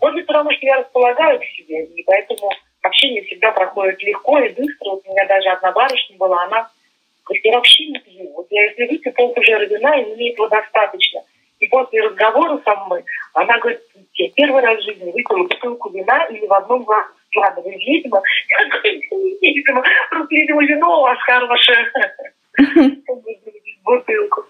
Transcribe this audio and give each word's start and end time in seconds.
Может 0.00 0.14
быть, 0.16 0.26
потому 0.26 0.50
что 0.52 0.66
я 0.66 0.76
располагаю 0.76 1.40
к 1.40 1.44
себе, 1.44 1.84
и 1.84 2.02
поэтому 2.04 2.50
общение 2.82 3.22
всегда 3.24 3.52
проходит 3.52 4.02
легко 4.02 4.38
и 4.38 4.48
быстро. 4.50 4.90
Вот 4.90 5.02
у 5.04 5.10
меня 5.10 5.26
даже 5.26 5.48
одна 5.48 5.72
барышня 5.72 6.16
была, 6.16 6.44
она 6.44 6.70
говорит, 7.24 7.44
я 7.44 7.52
вообще 7.52 7.86
не 7.86 7.98
пью. 7.98 8.32
Вот 8.34 8.46
я 8.50 8.64
если 8.64 8.86
выпью 8.86 9.12
полкужера 9.12 9.64
вина, 9.64 10.00
и 10.00 10.14
мне 10.14 10.32
этого 10.32 10.48
достаточно. 10.48 11.22
И 11.58 11.66
после 11.66 12.02
разговора 12.02 12.60
со 12.64 12.76
мной 12.84 13.04
она 13.34 13.58
говорит, 13.58 13.80
я 14.14 14.30
первый 14.30 14.62
раз 14.62 14.78
в 14.78 14.84
жизни 14.84 15.10
выпила 15.10 15.42
бутылку 15.42 15.90
вина 15.90 16.24
или 16.26 16.46
в 16.46 16.52
одном 16.52 16.84
глазу 16.84 17.08
ладно, 17.36 17.62
вы 17.62 17.72
ведьма. 17.72 18.22
Я 18.48 18.68
говорю, 18.68 19.00
не 19.40 19.54
ведьма, 19.54 19.84
просто, 20.10 20.34
видимо, 20.34 20.64
вино 20.64 20.98
у 20.98 21.02
вас 21.02 21.18
хорошее. 21.20 21.92
Бутылку. 23.84 24.44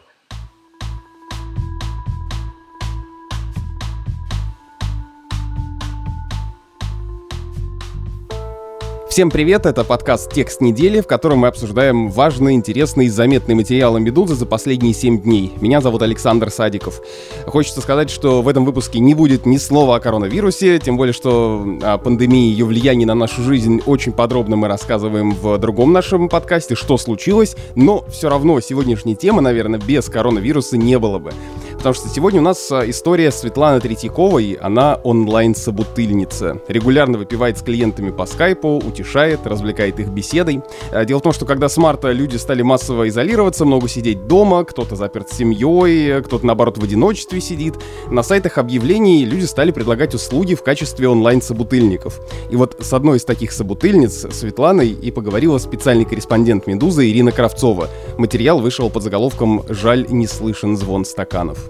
Всем 9.19 9.31
привет, 9.31 9.67
это 9.67 9.83
подкаст 9.83 10.33
«Текст 10.33 10.61
недели», 10.61 11.01
в 11.01 11.09
котором 11.09 11.39
мы 11.39 11.49
обсуждаем 11.49 12.09
важные, 12.09 12.55
интересные 12.55 13.09
и 13.09 13.11
заметные 13.11 13.57
материалы 13.57 13.99
«Медузы» 13.99 14.37
за 14.37 14.47
последние 14.47 14.95
7 14.95 15.23
дней. 15.23 15.53
Меня 15.61 15.81
зовут 15.81 16.03
Александр 16.03 16.53
Садиков. 16.53 17.01
Хочется 17.45 17.81
сказать, 17.81 18.11
что 18.11 18.43
в 18.43 18.47
этом 18.47 18.65
выпуске 18.65 19.01
не 19.01 19.15
будет 19.15 19.45
ни 19.45 19.57
слова 19.57 19.97
о 19.97 19.99
коронавирусе, 19.99 20.79
тем 20.79 20.97
более, 20.97 21.13
что 21.13 21.67
о 21.83 21.99
пандемии 21.99 22.47
и 22.47 22.51
ее 22.53 22.65
влиянии 22.65 23.07
на 23.07 23.17
нашу 23.17 23.43
жизнь 23.43 23.83
очень 23.87 24.13
подробно 24.13 24.55
мы 24.55 24.69
рассказываем 24.69 25.33
в 25.33 25.59
другом 25.59 25.93
нашем 25.93 26.29
подкасте 26.29 26.77
«Что 26.77 26.97
случилось?», 26.97 27.57
но 27.75 28.05
все 28.09 28.29
равно 28.29 28.61
сегодняшней 28.61 29.17
темы, 29.17 29.43
наверное, 29.43 29.81
без 29.81 30.05
коронавируса 30.05 30.77
не 30.77 30.97
было 30.97 31.19
бы. 31.19 31.33
Потому 31.79 31.95
что 31.95 32.09
сегодня 32.09 32.41
у 32.41 32.45
нас 32.45 32.73
а, 32.73 32.91
история 32.91 33.31
Светланы 33.31 33.81
Третьяковой. 33.81 34.59
Она 34.61 34.97
онлайн-собутыльница. 35.05 36.61
Регулярно 36.67 37.19
выпивает 37.19 37.57
с 37.57 37.63
клиентами 37.63 38.11
по 38.11 38.27
скайпу, 38.27 38.79
утешает, 38.79 39.47
развлекает 39.47 40.01
их 40.01 40.09
беседой. 40.09 40.61
А, 40.91 41.05
дело 41.05 41.21
в 41.21 41.23
том, 41.23 41.33
что 41.33 41.47
когда 41.47 41.69
с 41.69 41.77
марта 41.77 42.11
люди 42.11 42.37
стали 42.37 42.63
массово 42.63 43.09
изолироваться, 43.09 43.65
много 43.65 43.89
сидеть 43.89 44.27
дома, 44.27 44.65
кто-то 44.65 44.97
заперт 44.97 45.31
с 45.31 45.37
семьей, 45.37 46.21
кто-то, 46.23 46.45
наоборот, 46.45 46.79
в 46.79 46.83
одиночестве 46.83 47.41
сидит, 47.41 47.77
на 48.09 48.25
сайтах 48.25 48.59
объявлений 48.59 49.25
люди 49.25 49.45
стали 49.45 49.71
предлагать 49.71 50.15
услуги 50.15 50.57
в 50.57 50.65
качестве 50.65 51.09
онлайн-собутыльников. 51.09 52.21
И 52.51 52.57
вот 52.57 52.77
с 52.81 52.93
одной 52.93 53.19
из 53.19 53.25
таких 53.25 53.53
собутыльниц, 53.53 54.27
Светланой, 54.33 54.89
и 54.89 55.13
поговорила 55.13 55.59
специальный 55.59 56.05
корреспондент 56.05 56.67
«Медузы» 56.67 57.09
Ирина 57.09 57.31
Кравцова. 57.31 57.89
Материал 58.17 58.59
вышел 58.61 58.91
под 58.91 59.05
заголовком 59.05 59.63
«Жаль, 59.69 60.07
не 60.09 60.27
слышен 60.27 60.77
звон 60.77 61.05
стаканов». 61.05 61.68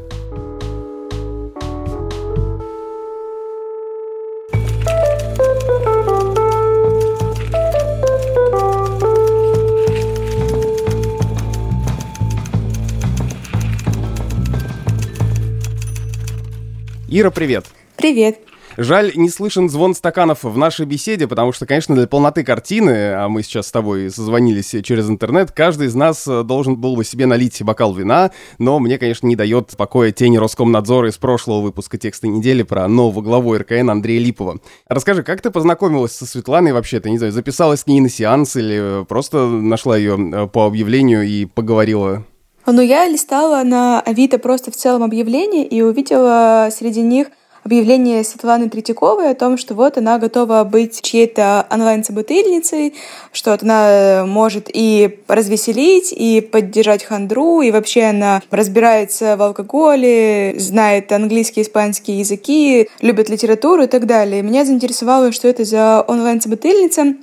Ира, 17.19 17.33
привет. 17.33 17.67
Привет. 17.97 18.39
Жаль, 18.77 19.11
не 19.17 19.29
слышен 19.29 19.69
звон 19.69 19.97
стаканов 19.97 20.45
в 20.45 20.57
нашей 20.57 20.87
беседе, 20.87 21.27
потому 21.27 21.51
что, 21.51 21.67
конечно, 21.67 21.97
для 21.97 22.07
полноты 22.07 22.45
картины, 22.45 23.13
а 23.13 23.29
мы 23.29 23.43
сейчас 23.43 23.67
с 23.67 23.73
тобой 23.73 24.09
созвонились 24.09 24.73
через 24.85 25.11
интернет, 25.11 25.51
каждый 25.51 25.89
из 25.89 25.97
нас 25.97 26.29
э, 26.29 26.45
должен 26.45 26.77
был 26.77 26.95
бы 26.95 27.05
себе 27.05 27.27
налить 27.27 27.61
бокал 27.61 27.93
вина, 27.93 28.31
но 28.59 28.79
мне, 28.79 28.99
конечно, 28.99 29.27
не 29.27 29.35
дает 29.35 29.77
покоя 29.77 30.13
тени 30.13 30.37
Роскомнадзора 30.37 31.09
из 31.09 31.17
прошлого 31.17 31.61
выпуска 31.61 31.99
текста 31.99 32.29
недели 32.29 32.63
про 32.63 32.87
нового 32.87 33.21
главу 33.21 33.59
РКН 33.59 33.91
Андрея 33.91 34.21
Липова. 34.21 34.61
Расскажи, 34.87 35.25
как 35.25 35.41
ты 35.41 35.51
познакомилась 35.51 36.13
со 36.13 36.25
Светланой 36.25 36.73
вообще-то, 36.73 37.11
не 37.11 37.19
знаю, 37.19 37.33
записалась 37.33 37.83
к 37.83 37.89
ней 37.89 38.01
на 38.01 38.09
сеанс 38.09 38.55
или 38.55 39.05
просто 39.09 39.49
нашла 39.49 39.97
ее 39.97 40.17
э, 40.17 40.47
по 40.47 40.67
объявлению 40.67 41.27
и 41.27 41.47
поговорила? 41.47 42.25
Но 42.71 42.83
я 42.83 43.07
листала 43.07 43.63
на 43.65 44.01
Авито 44.01 44.39
просто 44.39 44.71
в 44.71 44.77
целом 44.77 45.03
объявления 45.03 45.65
и 45.65 45.81
увидела 45.81 46.69
среди 46.71 47.01
них 47.01 47.29
объявление 47.65 48.25
Светланы 48.25 48.69
Третьяковой 48.69 49.31
о 49.31 49.35
том, 49.35 49.57
что 49.57 49.75
вот 49.75 49.97
она 49.97 50.19
готова 50.19 50.65
быть 50.65 51.01
чьей-то 51.03 51.67
онлайн-собутыльницей, 51.71 52.95
что 53.33 53.53
вот 53.53 53.63
она 53.63 54.25
может 54.27 54.71
и 54.73 55.21
развеселить, 55.29 56.13
и 56.13 56.41
поддержать 56.41 57.05
хандру, 57.05 57.63
и 57.63 57.71
вообще 57.71 58.05
она 58.05 58.43
разбирается 58.51 59.37
в 59.37 59.43
алкоголе, 59.43 60.55
знает 60.59 61.11
английский, 61.13 61.63
испанский 61.63 62.15
языки, 62.15 62.89
любит 63.01 63.31
литературу 63.31 63.85
и 63.85 63.87
так 63.87 64.07
далее. 64.07 64.43
Меня 64.43 64.65
заинтересовало, 64.65 65.33
что 65.33 65.49
это 65.49 65.65
за 65.65 66.03
онлайн-собутыльница, 66.07 67.17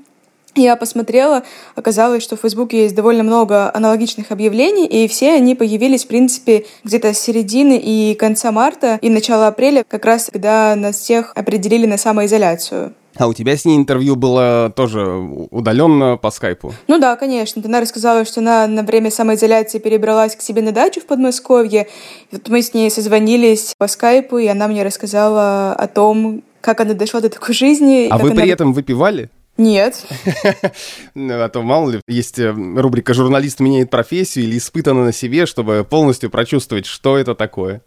я 0.56 0.76
посмотрела, 0.76 1.44
оказалось, 1.76 2.24
что 2.24 2.36
в 2.36 2.42
Фейсбуке 2.42 2.84
есть 2.84 2.96
довольно 2.96 3.24
много 3.24 3.74
аналогичных 3.74 4.32
объявлений, 4.32 4.86
и 4.86 5.08
все 5.08 5.34
они 5.34 5.56
появились, 5.56 6.06
в 6.06 6.08
принципе, 6.08 6.66
где-то 6.84 7.14
с 7.14 7.20
середины 7.20 7.78
и 7.78 8.16
конца 8.16 8.52
марта 8.52 9.00
и 9.02 9.10
начала 9.10 9.48
апреля, 9.48 9.84
как 9.88 10.06
раз 10.06 10.30
когда 10.32 10.76
нас 10.76 10.98
всех 10.98 11.34
определили 11.36 11.86
на 11.86 11.98
самоизоляцию. 11.98 12.94
А 13.18 13.28
у 13.28 13.34
тебя 13.34 13.56
с 13.56 13.64
ней 13.64 13.78
интервью 13.78 14.16
было 14.16 14.74
тоже 14.76 15.06
удаленно 15.52 16.18
по 16.18 16.32
скайпу? 16.32 16.74
Ну 16.88 17.00
да, 17.00 17.16
конечно. 17.16 17.62
Она 17.64 17.80
рассказала, 17.80 18.26
что 18.26 18.42
она 18.42 18.68
на 18.68 18.84
время 18.84 19.10
самоизоляции 19.10 19.80
перебралась 19.80 20.36
к 20.36 20.42
себе 20.42 20.62
на 20.62 20.74
дачу 20.74 21.00
в 21.00 21.06
Подмосковье. 21.06 21.88
И 22.32 22.36
вот 22.36 22.50
мы 22.50 22.62
с 22.62 22.74
ней 22.74 22.90
созвонились 22.92 23.74
по 23.78 23.88
скайпу, 23.88 24.38
и 24.38 24.48
она 24.48 24.68
мне 24.68 24.84
рассказала 24.84 25.72
о 25.74 25.88
том, 25.88 26.44
как 26.60 26.82
она 26.82 26.94
дошла 26.94 27.22
до 27.22 27.30
такой 27.30 27.56
жизни. 27.56 28.10
А 28.10 28.18
вы 28.18 28.32
она... 28.32 28.42
при 28.42 28.50
этом 28.50 28.74
выпивали? 28.74 29.30
Нет. 29.58 30.06
А 31.16 31.50
то, 31.50 31.62
мало 31.62 31.92
ли, 31.92 32.02
есть 32.08 32.40
э, 32.40 32.52
рубрика 32.52 33.14
«Журналист 33.14 33.60
меняет 33.60 33.90
профессию» 33.90 34.46
или 34.46 34.58
«Испытано 34.58 35.06
на 35.06 35.14
себе», 35.14 35.46
чтобы 35.46 35.86
полностью 35.90 36.30
прочувствовать, 36.30 36.86
что 36.86 37.18
это 37.18 37.36
такое. 37.36 37.82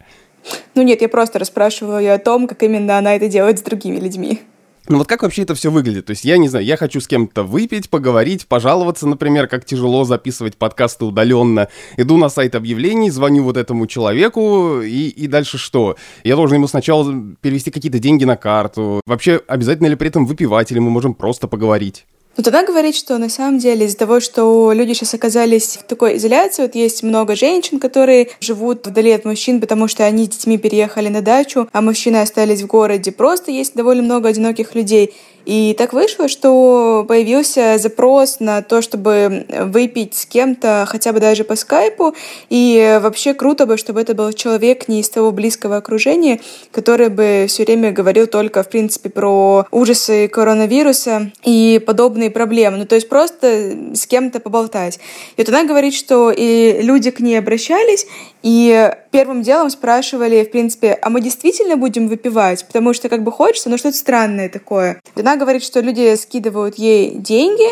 Ну 0.74 0.82
нет, 0.82 1.02
я 1.02 1.08
просто 1.08 1.38
расспрашиваю 1.38 2.00
ее 2.00 2.12
о 2.14 2.18
том, 2.18 2.46
как 2.46 2.62
именно 2.62 2.96
она 2.98 3.14
это 3.14 3.28
делает 3.28 3.58
с 3.58 3.62
другими 3.62 3.98
людьми. 3.98 4.40
Ну 4.88 4.96
вот 4.96 5.06
как 5.06 5.22
вообще 5.22 5.42
это 5.42 5.54
все 5.54 5.70
выглядит? 5.70 6.06
То 6.06 6.12
есть 6.12 6.24
я 6.24 6.38
не 6.38 6.48
знаю, 6.48 6.64
я 6.64 6.78
хочу 6.78 7.00
с 7.00 7.06
кем-то 7.06 7.42
выпить, 7.42 7.90
поговорить, 7.90 8.46
пожаловаться, 8.46 9.06
например, 9.06 9.46
как 9.46 9.66
тяжело 9.66 10.04
записывать 10.04 10.56
подкасты 10.56 11.04
удаленно. 11.04 11.68
Иду 11.98 12.16
на 12.16 12.30
сайт 12.30 12.54
объявлений, 12.54 13.10
звоню 13.10 13.42
вот 13.44 13.58
этому 13.58 13.86
человеку, 13.86 14.80
и, 14.80 15.08
и 15.08 15.26
дальше 15.26 15.58
что? 15.58 15.96
Я 16.24 16.36
должен 16.36 16.56
ему 16.56 16.68
сначала 16.68 17.04
перевести 17.42 17.70
какие-то 17.70 17.98
деньги 17.98 18.24
на 18.24 18.36
карту. 18.36 19.02
Вообще 19.04 19.42
обязательно 19.46 19.88
ли 19.88 19.96
при 19.96 20.08
этом 20.08 20.24
выпивать, 20.24 20.72
или 20.72 20.78
мы 20.78 20.88
можем 20.88 21.12
просто 21.12 21.48
поговорить? 21.48 22.06
Но 22.38 22.44
тогда 22.44 22.64
говорит, 22.64 22.94
что 22.94 23.18
на 23.18 23.28
самом 23.28 23.58
деле 23.58 23.86
из-за 23.86 23.98
того, 23.98 24.20
что 24.20 24.70
люди 24.72 24.92
сейчас 24.92 25.12
оказались 25.12 25.76
в 25.76 25.82
такой 25.82 26.18
изоляции, 26.18 26.62
вот 26.62 26.76
есть 26.76 27.02
много 27.02 27.34
женщин, 27.34 27.80
которые 27.80 28.28
живут 28.38 28.86
вдали 28.86 29.10
от 29.10 29.24
мужчин, 29.24 29.60
потому 29.60 29.88
что 29.88 30.04
они 30.04 30.26
с 30.26 30.28
детьми 30.28 30.56
переехали 30.56 31.08
на 31.08 31.20
дачу, 31.20 31.68
а 31.72 31.82
мужчины 31.82 32.18
остались 32.18 32.62
в 32.62 32.68
городе. 32.68 33.10
Просто 33.10 33.50
есть 33.50 33.74
довольно 33.74 34.04
много 34.04 34.28
одиноких 34.28 34.76
людей. 34.76 35.14
И 35.48 35.74
так 35.78 35.94
вышло, 35.94 36.28
что 36.28 37.06
появился 37.08 37.78
запрос 37.78 38.38
на 38.38 38.60
то, 38.60 38.82
чтобы 38.82 39.46
выпить 39.48 40.14
с 40.14 40.26
кем-то 40.26 40.84
хотя 40.86 41.14
бы 41.14 41.20
даже 41.20 41.42
по 41.42 41.56
скайпу. 41.56 42.14
И 42.50 42.98
вообще 43.00 43.32
круто 43.32 43.64
бы, 43.64 43.78
чтобы 43.78 44.02
это 44.02 44.14
был 44.14 44.30
человек 44.34 44.88
не 44.88 45.00
из 45.00 45.08
того 45.08 45.32
близкого 45.32 45.78
окружения, 45.78 46.38
который 46.70 47.08
бы 47.08 47.46
все 47.48 47.64
время 47.64 47.92
говорил 47.92 48.26
только, 48.26 48.62
в 48.62 48.68
принципе, 48.68 49.08
про 49.08 49.64
ужасы 49.70 50.28
коронавируса 50.28 51.32
и 51.44 51.82
подобные 51.86 52.30
проблемы. 52.30 52.76
Ну, 52.76 52.84
то 52.84 52.96
есть 52.96 53.08
просто 53.08 53.74
с 53.94 54.06
кем-то 54.06 54.40
поболтать. 54.40 55.00
И 55.38 55.40
вот 55.40 55.48
она 55.48 55.64
говорит, 55.64 55.94
что 55.94 56.30
и 56.30 56.82
люди 56.82 57.10
к 57.10 57.20
ней 57.20 57.38
обращались, 57.38 58.06
и 58.42 58.92
первым 59.10 59.42
делом 59.42 59.70
спрашивали, 59.70 60.44
в 60.44 60.50
принципе, 60.50 60.92
а 61.00 61.08
мы 61.08 61.22
действительно 61.22 61.78
будем 61.78 62.06
выпивать? 62.06 62.66
Потому 62.66 62.92
что 62.92 63.08
как 63.08 63.24
бы 63.24 63.32
хочется, 63.32 63.70
но 63.70 63.78
что-то 63.78 63.96
странное 63.96 64.50
такое. 64.50 65.00
Она 65.16 65.37
говорит, 65.38 65.62
что 65.62 65.80
люди 65.80 66.14
скидывают 66.16 66.76
ей 66.76 67.14
деньги, 67.14 67.68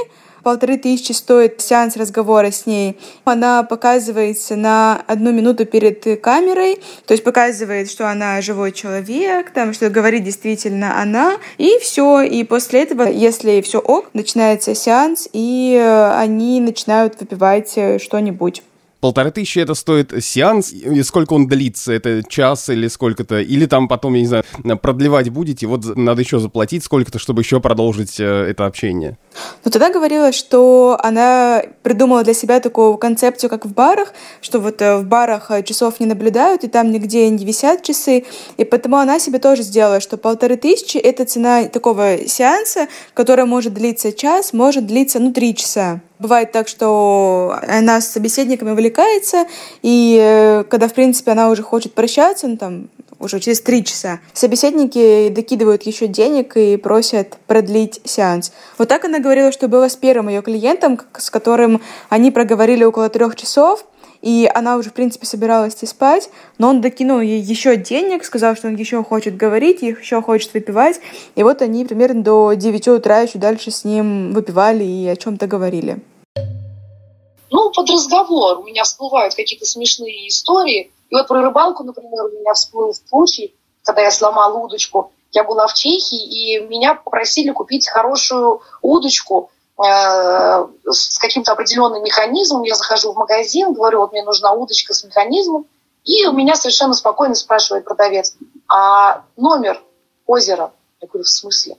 полторы 0.46 0.78
тысячи 0.78 1.10
стоит 1.10 1.60
сеанс 1.60 1.96
разговора 1.96 2.52
с 2.52 2.66
ней. 2.66 2.96
Она 3.24 3.64
показывается 3.64 4.54
на 4.54 5.02
одну 5.08 5.32
минуту 5.32 5.66
перед 5.66 6.20
камерой, 6.22 6.80
то 7.04 7.14
есть 7.14 7.24
показывает, 7.24 7.90
что 7.90 8.08
она 8.08 8.40
живой 8.40 8.70
человек, 8.70 9.50
там, 9.50 9.74
что 9.74 9.90
говорит 9.90 10.22
действительно 10.22 11.02
она, 11.02 11.38
и 11.58 11.78
все. 11.80 12.20
И 12.20 12.44
после 12.44 12.84
этого, 12.84 13.08
если 13.08 13.60
все 13.60 13.80
ок, 13.80 14.10
начинается 14.12 14.76
сеанс, 14.76 15.28
и 15.32 15.76
они 16.14 16.60
начинают 16.60 17.18
выпивать 17.20 17.72
э, 17.74 17.98
что-нибудь. 17.98 18.62
Полторы 19.06 19.30
тысячи 19.30 19.60
это 19.60 19.74
стоит 19.74 20.12
сеанс, 20.20 20.72
и 20.72 21.00
сколько 21.04 21.34
он 21.34 21.46
длится, 21.46 21.92
это 21.92 22.24
час 22.28 22.68
или 22.70 22.88
сколько-то, 22.88 23.40
или 23.40 23.66
там 23.66 23.86
потом, 23.86 24.14
я 24.14 24.20
не 24.20 24.26
знаю, 24.26 24.44
продлевать 24.82 25.30
будете, 25.30 25.68
вот 25.68 25.94
надо 25.94 26.22
еще 26.22 26.40
заплатить 26.40 26.82
сколько-то, 26.82 27.20
чтобы 27.20 27.42
еще 27.42 27.60
продолжить 27.60 28.18
э, 28.18 28.24
это 28.24 28.66
общение. 28.66 29.16
Но 29.64 29.70
тогда 29.70 29.90
говорила, 29.90 30.32
что 30.32 30.98
она 31.02 31.62
придумала 31.82 32.22
для 32.24 32.34
себя 32.34 32.60
такую 32.60 32.96
концепцию, 32.96 33.50
как 33.50 33.66
в 33.66 33.72
барах, 33.72 34.12
что 34.40 34.60
вот 34.60 34.80
э, 34.82 34.96
в 34.96 35.04
барах 35.04 35.50
э, 35.50 35.62
часов 35.62 36.00
не 36.00 36.06
наблюдают, 36.06 36.64
и 36.64 36.68
там 36.68 36.90
нигде 36.90 37.28
не 37.28 37.44
висят 37.44 37.82
часы, 37.82 38.24
и 38.56 38.64
потому 38.64 38.96
она 38.96 39.18
себе 39.18 39.38
тоже 39.38 39.62
сделала, 39.62 40.00
что 40.00 40.16
полторы 40.16 40.56
тысячи— 40.56 40.96
это 40.98 41.24
цена 41.24 41.64
такого 41.64 42.18
сеанса, 42.26 42.88
который 43.14 43.44
может 43.44 43.74
длиться 43.74 44.12
час, 44.12 44.52
может 44.52 44.86
длиться, 44.86 45.18
ну, 45.18 45.32
три 45.32 45.54
часа. 45.54 46.00
Бывает 46.18 46.52
так, 46.52 46.66
что 46.66 47.58
она 47.68 48.00
с 48.00 48.08
собеседниками 48.08 48.70
увлекается, 48.70 49.46
и 49.82 50.18
э, 50.20 50.64
когда, 50.64 50.88
в 50.88 50.94
принципе, 50.94 51.32
она 51.32 51.50
уже 51.50 51.62
хочет 51.62 51.92
прощаться, 51.94 52.48
ну, 52.48 52.56
там, 52.56 52.88
уже 53.18 53.40
через 53.40 53.60
три 53.60 53.84
часа. 53.84 54.20
Собеседники 54.32 55.28
докидывают 55.28 55.84
еще 55.84 56.06
денег 56.06 56.56
и 56.56 56.76
просят 56.76 57.36
продлить 57.46 58.00
сеанс. 58.04 58.52
Вот 58.78 58.88
так 58.88 59.04
она 59.04 59.18
говорила, 59.18 59.52
что 59.52 59.68
было 59.68 59.88
с 59.88 59.96
первым 59.96 60.28
ее 60.28 60.42
клиентом, 60.42 61.00
с 61.16 61.30
которым 61.30 61.80
они 62.08 62.30
проговорили 62.30 62.84
около 62.84 63.08
трех 63.08 63.36
часов, 63.36 63.84
и 64.22 64.50
она 64.52 64.76
уже, 64.76 64.90
в 64.90 64.92
принципе, 64.94 65.26
собиралась 65.26 65.74
идти 65.74 65.86
спать, 65.86 66.30
но 66.58 66.70
он 66.70 66.80
докинул 66.80 67.20
ей 67.20 67.40
еще 67.40 67.76
денег, 67.76 68.24
сказал, 68.24 68.56
что 68.56 68.68
он 68.68 68.76
еще 68.76 69.02
хочет 69.04 69.36
говорить, 69.36 69.82
еще 69.82 70.22
хочет 70.22 70.52
выпивать. 70.54 71.00
И 71.34 71.42
вот 71.42 71.62
они 71.62 71.84
примерно 71.84 72.22
до 72.22 72.54
9 72.54 72.88
утра 72.88 73.20
еще 73.20 73.38
дальше 73.38 73.70
с 73.70 73.84
ним 73.84 74.32
выпивали 74.32 74.84
и 74.84 75.06
о 75.06 75.16
чем-то 75.16 75.46
говорили. 75.46 76.00
Ну, 77.50 77.70
под 77.70 77.88
разговор 77.88 78.58
у 78.58 78.64
меня 78.64 78.82
всплывают 78.82 79.34
какие-то 79.34 79.66
смешные 79.66 80.28
истории. 80.28 80.90
И 81.10 81.14
вот 81.14 81.28
про 81.28 81.42
рыбалку, 81.42 81.84
например, 81.84 82.24
у 82.24 82.28
меня 82.28 82.52
всплыл 82.54 82.94
случай, 82.94 83.54
когда 83.84 84.02
я 84.02 84.10
сломала 84.10 84.56
удочку. 84.58 85.12
Я 85.32 85.44
была 85.44 85.66
в 85.66 85.74
Чехии, 85.74 86.56
и 86.56 86.60
меня 86.60 86.94
попросили 86.94 87.50
купить 87.50 87.88
хорошую 87.88 88.62
удочку 88.82 89.50
э, 89.78 90.66
с 90.90 91.18
каким-то 91.18 91.52
определенным 91.52 92.02
механизмом. 92.02 92.62
Я 92.62 92.74
захожу 92.74 93.12
в 93.12 93.16
магазин, 93.16 93.72
говорю, 93.72 94.00
вот 94.00 94.12
мне 94.12 94.24
нужна 94.24 94.52
удочка 94.52 94.94
с 94.94 95.04
механизмом. 95.04 95.66
И 96.04 96.26
у 96.26 96.32
меня 96.32 96.54
совершенно 96.54 96.94
спокойно 96.94 97.34
спрашивает 97.34 97.84
продавец, 97.84 98.34
а 98.68 99.24
номер 99.36 99.82
озера? 100.26 100.72
Я 101.00 101.08
говорю, 101.08 101.24
в 101.24 101.28
смысле? 101.28 101.76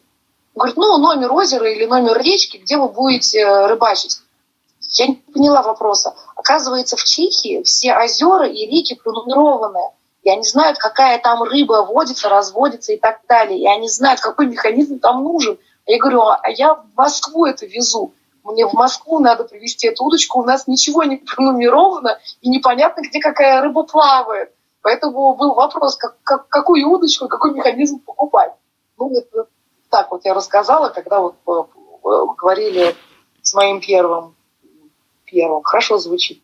Он 0.54 0.60
говорит, 0.60 0.78
ну, 0.78 0.98
номер 0.98 1.32
озера 1.32 1.72
или 1.72 1.86
номер 1.86 2.20
речки, 2.20 2.58
где 2.58 2.78
вы 2.78 2.90
будете 2.90 3.40
э, 3.40 3.68
рыбачить. 3.68 4.20
Я 4.90 5.08
не 5.08 5.16
поняла 5.16 5.62
вопроса. 5.62 6.16
Оказывается, 6.36 6.96
в 6.96 7.04
Чехии 7.04 7.62
все 7.64 7.96
озера 7.96 8.48
и 8.48 8.66
реки 8.66 8.96
пронумерованы. 8.96 9.92
И 10.24 10.30
они 10.30 10.44
знают, 10.44 10.78
какая 10.78 11.20
там 11.20 11.44
рыба 11.44 11.86
водится, 11.86 12.30
разводится 12.30 12.94
и 12.94 12.98
так 12.98 13.20
далее. 13.28 13.60
И 13.60 13.68
они 13.68 13.90
знают, 13.90 14.22
какой 14.22 14.48
механизм 14.48 15.00
там 15.00 15.24
нужен. 15.24 15.60
Я 15.86 16.00
говорю, 16.00 16.22
а 16.22 16.50
я 16.50 16.76
в 16.76 16.86
Москву 16.96 17.46
это 17.46 17.66
везу. 17.66 18.14
Мне 18.44 18.66
в 18.66 18.74
Москву 18.74 19.20
надо 19.20 19.44
привезти 19.44 19.88
эту 19.88 20.06
удочку. 20.06 20.40
У 20.40 20.46
нас 20.46 20.68
ничего 20.68 21.04
не 21.04 21.18
пронумеровано 21.18 22.18
и 22.42 22.50
непонятно, 22.50 23.02
где 23.02 23.20
какая 23.20 23.62
рыба 23.62 23.84
плавает. 23.84 24.54
Поэтому 24.82 25.36
был 25.36 25.54
вопрос, 25.54 25.98
как, 25.98 26.16
как, 26.24 26.48
какую 26.48 26.88
удочку, 26.90 27.28
какой 27.28 27.54
механизм 27.54 28.00
покупать. 28.00 28.54
Ну, 28.98 29.12
это 29.14 29.48
так 29.90 30.12
вот 30.12 30.24
я 30.24 30.34
рассказала, 30.34 30.90
когда 30.90 31.20
вот 31.20 31.36
э, 31.46 31.52
э, 31.52 32.26
говорили 32.38 32.96
с 33.42 33.54
моим 33.54 33.82
первым 33.82 34.37
первым. 35.32 35.62
Хорошо 35.64 35.98
звучит. 35.98 36.42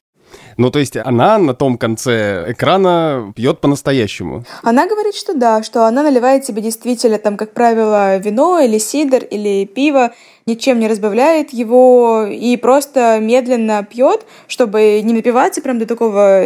Ну, 0.57 0.69
то 0.69 0.79
есть 0.79 0.97
она 0.97 1.37
на 1.37 1.53
том 1.53 1.77
конце 1.77 2.45
экрана 2.47 3.33
пьет 3.35 3.59
по-настоящему. 3.59 4.43
Она 4.61 4.87
говорит, 4.87 5.15
что 5.15 5.33
да, 5.33 5.63
что 5.63 5.85
она 5.85 6.03
наливает 6.03 6.45
себе 6.45 6.61
действительно, 6.61 7.17
там, 7.17 7.37
как 7.37 7.53
правило, 7.53 8.17
вино 8.17 8.59
или 8.59 8.77
сидр 8.77 9.23
или 9.23 9.65
пиво, 9.65 10.13
ничем 10.45 10.79
не 10.79 10.87
разбавляет 10.87 11.51
его 11.51 12.25
и 12.25 12.57
просто 12.57 13.19
медленно 13.19 13.83
пьет, 13.83 14.25
чтобы 14.47 15.01
не 15.03 15.13
напиваться 15.13 15.61
прям 15.61 15.79
до 15.79 15.85
такого 15.85 16.43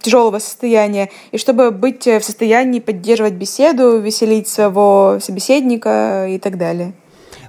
тяжелого 0.00 0.38
состояния, 0.38 1.10
и 1.32 1.38
чтобы 1.38 1.70
быть 1.70 2.06
в 2.06 2.20
состоянии 2.20 2.78
поддерживать 2.80 3.32
беседу, 3.34 3.98
веселить 3.98 4.48
своего 4.48 5.18
собеседника 5.20 6.26
и 6.28 6.38
так 6.38 6.58
далее. 6.58 6.92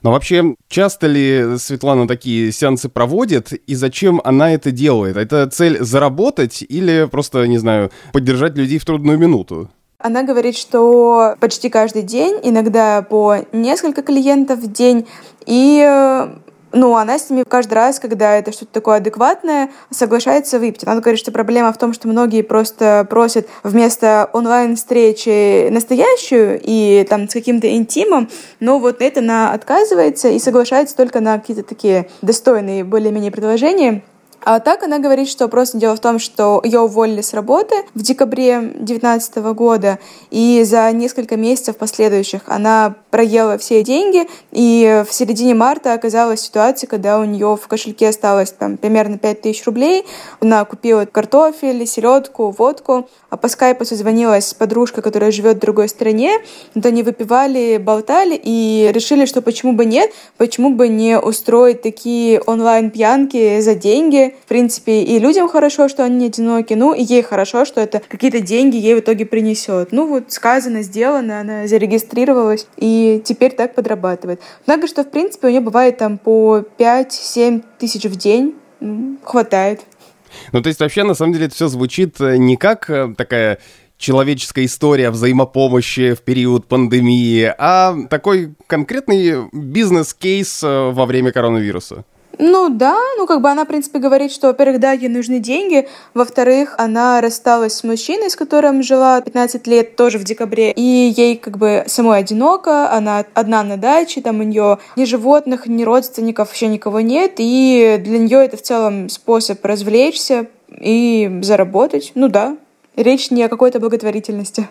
Но 0.05 0.11
вообще, 0.11 0.53
часто 0.67 1.07
ли 1.07 1.57
Светлана 1.57 2.07
такие 2.07 2.51
сеансы 2.51 2.89
проводит, 2.89 3.53
и 3.53 3.73
зачем 3.73 4.21
она 4.23 4.53
это 4.53 4.69
делает? 4.69 5.17
Это 5.17 5.47
цель 5.47 5.83
заработать 5.83 6.61
или 6.61 7.07
просто, 7.09 7.47
не 7.47 7.57
знаю, 7.57 7.89
поддержать 8.13 8.55
людей 8.55 8.77
в 8.77 8.85
трудную 8.85 9.17
минуту? 9.17 9.67
Она 9.97 10.21
говорит, 10.21 10.55
что 10.57 11.33
почти 11.39 11.69
каждый 11.69 12.03
день, 12.03 12.39
иногда 12.43 13.01
по 13.01 13.37
несколько 13.51 14.03
клиентов 14.03 14.59
в 14.59 14.71
день, 14.71 15.07
и 15.47 15.81
ну, 16.75 16.95
она 16.95 17.17
с 17.17 17.29
ними 17.29 17.43
каждый 17.47 17.73
раз, 17.73 17.99
когда 17.99 18.37
это 18.37 18.51
что-то 18.51 18.73
такое 18.73 18.97
адекватное, 18.97 19.71
соглашается 19.89 20.59
выпить. 20.59 20.85
Она 20.85 20.99
говорит, 20.99 21.19
что 21.19 21.31
проблема 21.31 21.71
в 21.71 21.77
том, 21.77 21.93
что 21.93 22.07
многие 22.07 22.41
просто 22.43 23.07
просят 23.09 23.47
вместо 23.63 24.29
онлайн-встречи 24.33 25.69
настоящую 25.69 26.59
и 26.61 27.05
там 27.09 27.29
с 27.29 27.33
каким-то 27.33 27.73
интимом, 27.73 28.29
но 28.59 28.77
вот 28.79 29.01
это 29.01 29.21
она 29.21 29.53
отказывается 29.53 30.27
и 30.27 30.37
соглашается 30.37 30.97
только 30.97 31.21
на 31.21 31.39
какие-то 31.39 31.63
такие 31.63 32.09
достойные 32.21 32.83
более-менее 32.83 33.31
предложения. 33.31 34.03
А 34.45 34.59
так 34.59 34.83
она 34.83 34.99
говорит, 34.99 35.27
что 35.27 35.47
просто 35.47 35.79
дело 35.79 35.95
в 35.95 35.99
том, 35.99 36.19
что 36.19 36.61
ее 36.63 36.81
уволили 36.81 37.21
с 37.21 37.33
работы 37.33 37.77
в 37.95 38.03
декабре 38.03 38.59
2019 38.59 39.37
года, 39.55 39.97
и 40.29 40.61
за 40.63 40.91
несколько 40.91 41.35
месяцев 41.35 41.77
последующих 41.77 42.43
она 42.45 42.93
проела 43.09 43.57
все 43.57 43.81
деньги, 43.81 44.27
и 44.51 45.03
в 45.09 45.11
середине 45.11 45.55
марта 45.55 45.93
оказалась 45.93 46.41
ситуация, 46.41 46.87
когда 46.87 47.19
у 47.19 47.23
нее 47.23 47.57
в 47.59 47.67
кошельке 47.67 48.09
осталось 48.09 48.51
там 48.51 48.77
примерно 48.77 49.17
5000 49.17 49.65
рублей, 49.65 50.05
она 50.39 50.63
купила 50.63 51.05
картофель, 51.05 51.87
селедку, 51.87 52.51
водку, 52.51 53.09
а 53.31 53.37
по 53.37 53.47
скайпу 53.47 53.83
созвонилась 53.83 54.49
с 54.49 54.53
подружкой, 54.53 55.01
которая 55.01 55.31
живет 55.31 55.57
в 55.57 55.61
другой 55.61 55.89
стране, 55.89 56.37
вот 56.75 56.85
они 56.85 57.01
выпивали, 57.01 57.77
болтали 57.77 58.39
и 58.41 58.91
решили, 58.93 59.25
что 59.25 59.41
почему 59.41 59.73
бы 59.73 59.85
нет, 59.85 60.11
почему 60.37 60.69
бы 60.69 60.87
не 60.87 61.19
устроить 61.19 61.81
такие 61.81 62.39
онлайн-пьянки 62.41 63.59
за 63.59 63.73
деньги, 63.73 64.34
в 64.43 64.47
принципе, 64.47 65.03
и 65.03 65.19
людям 65.19 65.47
хорошо, 65.47 65.87
что 65.87 66.03
они 66.03 66.17
не 66.17 66.25
одиноки, 66.27 66.73
ну, 66.73 66.93
и 66.93 67.03
ей 67.03 67.21
хорошо, 67.21 67.65
что 67.65 67.81
это 67.81 68.01
какие-то 68.07 68.39
деньги 68.39 68.77
ей 68.77 68.95
в 68.95 68.99
итоге 68.99 69.25
принесет. 69.25 69.91
Ну, 69.91 70.07
вот 70.07 70.31
сказано, 70.31 70.81
сделано, 70.81 71.39
она 71.39 71.67
зарегистрировалась, 71.67 72.67
и 72.77 73.21
теперь 73.23 73.53
так 73.53 73.75
подрабатывает. 73.75 74.41
Однако, 74.61 74.87
что, 74.87 75.03
в 75.03 75.09
принципе, 75.09 75.47
у 75.47 75.49
нее 75.49 75.61
бывает 75.61 75.97
там 75.97 76.17
по 76.17 76.63
5-7 76.77 77.63
тысяч 77.77 78.05
в 78.05 78.15
день, 78.15 78.55
ну, 78.79 79.17
хватает. 79.23 79.81
Ну, 80.51 80.61
то 80.61 80.67
есть 80.67 80.79
вообще, 80.79 81.03
на 81.03 81.13
самом 81.13 81.33
деле, 81.33 81.45
это 81.45 81.55
все 81.55 81.67
звучит 81.67 82.19
э, 82.19 82.37
не 82.37 82.57
как 82.57 82.89
э, 82.89 83.13
такая 83.17 83.59
человеческая 83.97 84.65
история 84.65 85.09
взаимопомощи 85.09 86.13
в 86.13 86.21
период 86.21 86.67
пандемии, 86.67 87.53
а 87.57 87.95
такой 88.09 88.53
конкретный 88.67 89.49
бизнес-кейс 89.51 90.63
э, 90.63 90.91
во 90.91 91.05
время 91.05 91.31
коронавируса. 91.31 92.03
Ну 92.37 92.69
да, 92.69 92.97
ну 93.17 93.25
как 93.25 93.41
бы 93.41 93.49
она, 93.49 93.65
в 93.65 93.67
принципе, 93.67 93.99
говорит, 93.99 94.31
что, 94.31 94.47
во-первых, 94.47 94.79
да, 94.79 94.91
ей 94.91 95.09
нужны 95.09 95.39
деньги, 95.39 95.87
во-вторых, 96.13 96.75
она 96.77 97.21
рассталась 97.21 97.75
с 97.75 97.83
мужчиной, 97.83 98.29
с 98.29 98.35
которым 98.35 98.83
жила 98.83 99.21
15 99.21 99.67
лет, 99.67 99.95
тоже 99.95 100.17
в 100.17 100.23
декабре, 100.23 100.71
и 100.71 100.81
ей 100.81 101.37
как 101.37 101.57
бы 101.57 101.83
самой 101.87 102.19
одиноко, 102.19 102.91
она 102.91 103.25
одна 103.33 103.63
на 103.63 103.77
даче, 103.77 104.21
там 104.21 104.39
у 104.39 104.43
нее 104.43 104.79
ни 104.95 105.05
животных, 105.05 105.67
ни 105.67 105.83
родственников, 105.83 106.49
вообще 106.49 106.67
никого 106.67 107.01
нет, 107.01 107.33
и 107.37 108.01
для 108.03 108.17
нее 108.17 108.45
это 108.45 108.57
в 108.57 108.61
целом 108.61 109.09
способ 109.09 109.63
развлечься 109.65 110.47
и 110.69 111.39
заработать, 111.41 112.11
ну 112.15 112.27
да, 112.27 112.57
речь 112.95 113.31
не 113.31 113.43
о 113.43 113.49
какой-то 113.49 113.79
благотворительности. 113.79 114.67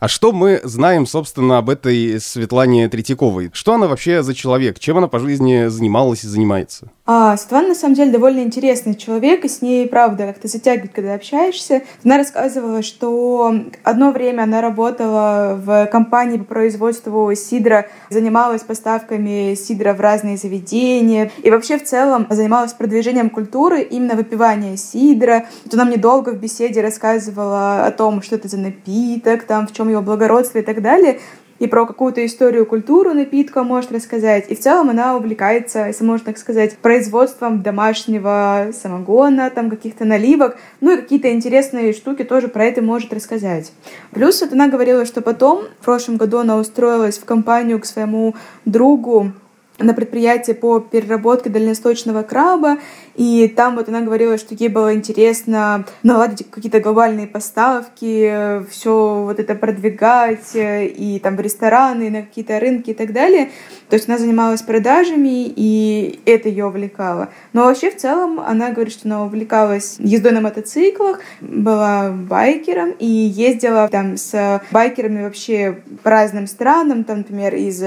А 0.00 0.08
что 0.08 0.32
мы 0.32 0.62
знаем, 0.64 1.04
собственно, 1.04 1.58
об 1.58 1.68
этой 1.68 2.18
Светлане 2.22 2.88
Третьяковой? 2.88 3.50
Что 3.52 3.74
она 3.74 3.86
вообще 3.86 4.22
за 4.22 4.34
человек? 4.34 4.78
Чем 4.78 4.96
она 4.96 5.08
по 5.08 5.18
жизни 5.18 5.66
занималась 5.66 6.24
и 6.24 6.26
занимается? 6.26 6.90
А, 7.12 7.36
Светлана, 7.36 7.70
на 7.70 7.74
самом 7.74 7.96
деле, 7.96 8.12
довольно 8.12 8.38
интересный 8.38 8.94
человек, 8.94 9.44
и 9.44 9.48
с 9.48 9.62
ней, 9.62 9.88
правда, 9.88 10.28
как-то 10.28 10.46
затягивает, 10.46 10.92
когда 10.94 11.14
общаешься. 11.14 11.82
Она 12.04 12.18
рассказывала, 12.18 12.82
что 12.82 13.52
одно 13.82 14.12
время 14.12 14.42
она 14.42 14.60
работала 14.60 15.60
в 15.60 15.86
компании 15.86 16.38
по 16.38 16.44
производству 16.44 17.34
сидра, 17.34 17.88
занималась 18.10 18.62
поставками 18.62 19.56
сидра 19.56 19.92
в 19.92 20.00
разные 20.00 20.36
заведения, 20.36 21.32
и 21.42 21.50
вообще 21.50 21.78
в 21.78 21.84
целом 21.84 22.28
занималась 22.30 22.74
продвижением 22.74 23.30
культуры 23.30 23.82
именно 23.82 24.14
выпивания 24.14 24.76
сидра. 24.76 25.46
Вот 25.64 25.74
она 25.74 25.86
мне 25.86 25.96
долго 25.96 26.30
в 26.30 26.36
беседе 26.36 26.80
рассказывала 26.80 27.86
о 27.86 27.90
том, 27.90 28.22
что 28.22 28.36
это 28.36 28.46
за 28.46 28.58
напиток, 28.58 29.42
там, 29.42 29.66
в 29.66 29.72
чем 29.72 29.88
его 29.88 30.00
благородство 30.00 30.58
и 30.58 30.62
так 30.62 30.80
далее 30.80 31.18
и 31.60 31.66
про 31.66 31.86
какую-то 31.86 32.24
историю, 32.24 32.66
культуру 32.66 33.12
напитка 33.12 33.62
может 33.62 33.92
рассказать. 33.92 34.46
И 34.48 34.56
в 34.56 34.60
целом 34.60 34.90
она 34.90 35.14
увлекается, 35.14 35.86
если 35.86 36.04
можно 36.04 36.26
так 36.26 36.38
сказать, 36.38 36.76
производством 36.78 37.62
домашнего 37.62 38.70
самогона, 38.72 39.50
там 39.50 39.70
каких-то 39.70 40.04
наливок, 40.04 40.56
ну 40.80 40.92
и 40.92 40.96
какие-то 40.96 41.30
интересные 41.32 41.92
штуки 41.92 42.24
тоже 42.24 42.48
про 42.48 42.64
это 42.64 42.80
может 42.80 43.12
рассказать. 43.12 43.72
Плюс 44.10 44.40
вот 44.40 44.52
она 44.52 44.68
говорила, 44.68 45.04
что 45.04 45.20
потом, 45.20 45.64
в 45.80 45.84
прошлом 45.84 46.16
году 46.16 46.38
она 46.38 46.56
устроилась 46.56 47.18
в 47.18 47.26
компанию 47.26 47.78
к 47.78 47.84
своему 47.84 48.34
другу, 48.64 49.32
на 49.80 49.94
предприятие 49.94 50.54
по 50.54 50.78
переработке 50.78 51.50
дальнесточного 51.50 52.22
краба, 52.22 52.78
и 53.16 53.48
там 53.48 53.76
вот 53.76 53.88
она 53.88 54.00
говорила, 54.00 54.38
что 54.38 54.54
ей 54.54 54.68
было 54.68 54.94
интересно 54.94 55.84
наладить 56.02 56.48
какие-то 56.50 56.80
глобальные 56.80 57.26
поставки, 57.26 58.62
все 58.70 59.22
вот 59.24 59.40
это 59.40 59.54
продвигать, 59.54 60.52
и 60.54 61.20
там 61.22 61.36
в 61.36 61.40
рестораны, 61.40 62.04
и 62.04 62.10
на 62.10 62.22
какие-то 62.22 62.60
рынки 62.60 62.90
и 62.90 62.94
так 62.94 63.12
далее. 63.12 63.50
То 63.88 63.96
есть 63.96 64.08
она 64.08 64.18
занималась 64.18 64.62
продажами, 64.62 65.52
и 65.54 66.20
это 66.24 66.48
ее 66.48 66.66
увлекало. 66.66 67.28
Но 67.52 67.64
вообще 67.64 67.90
в 67.90 67.96
целом 67.96 68.40
она 68.40 68.70
говорит, 68.70 68.92
что 68.92 69.08
она 69.08 69.24
увлекалась 69.24 69.96
ездой 69.98 70.32
на 70.32 70.40
мотоциклах, 70.40 71.20
была 71.40 72.10
байкером 72.10 72.92
и 72.98 73.06
ездила 73.06 73.88
там 73.88 74.16
с 74.16 74.62
байкерами 74.70 75.24
вообще 75.24 75.78
по 76.02 76.10
разным 76.10 76.46
странам, 76.46 77.04
там, 77.04 77.18
например, 77.18 77.54
из 77.54 77.82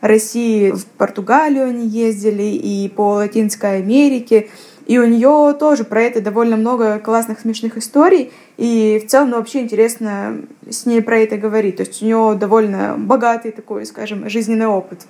России 0.00 0.70
в 0.70 0.86
Португалию 0.96 1.68
они 1.68 1.86
ездили 1.86 2.42
и 2.42 2.88
по 2.88 3.14
Латинской 3.14 3.78
Америке. 3.78 4.48
И 4.86 4.98
у 4.98 5.06
нее 5.06 5.54
тоже 5.58 5.84
про 5.84 6.00
это 6.00 6.22
довольно 6.22 6.56
много 6.56 6.98
классных, 6.98 7.40
смешных 7.40 7.76
историй. 7.76 8.32
И 8.56 8.98
в 9.04 9.06
целом 9.06 9.30
ну, 9.30 9.36
вообще 9.36 9.60
интересно 9.60 10.40
с 10.68 10.86
ней 10.86 11.02
про 11.02 11.18
это 11.18 11.36
говорить. 11.36 11.76
То 11.76 11.82
есть 11.82 12.02
у 12.02 12.06
нее 12.06 12.34
довольно 12.38 12.94
богатый 12.96 13.52
такой, 13.52 13.84
скажем, 13.84 14.28
жизненный 14.30 14.66
опыт. 14.66 15.00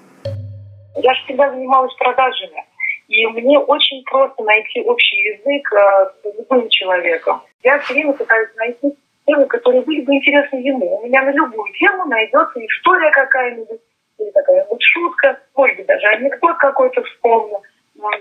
Я 0.96 1.14
же 1.14 1.24
всегда 1.24 1.50
занималась 1.50 1.94
продажами. 1.94 2.64
И 3.08 3.26
мне 3.26 3.58
очень 3.58 4.02
просто 4.04 4.42
найти 4.42 4.82
общий 4.82 5.16
язык 5.16 5.72
э, 5.72 6.10
с 6.22 6.38
любым 6.38 6.68
человеком. 6.68 7.40
Я 7.62 7.78
все 7.78 7.94
время 7.94 8.12
пытаюсь 8.12 8.50
найти 8.56 8.94
темы, 9.26 9.46
которые 9.46 9.82
были 9.82 10.02
бы 10.02 10.14
интересны 10.14 10.56
ему. 10.56 10.96
У 10.96 11.06
меня 11.06 11.22
на 11.22 11.30
любую 11.30 11.72
тему 11.74 12.04
найдется 12.06 12.58
история 12.66 13.10
какая-нибудь, 13.12 13.80
или 14.18 14.30
какая-нибудь 14.30 14.82
шутка, 14.82 15.40
может 15.54 15.76
быть, 15.76 15.86
даже 15.86 16.06
анекдот 16.08 16.56
какой-то 16.58 17.02
вспомню. 17.04 17.62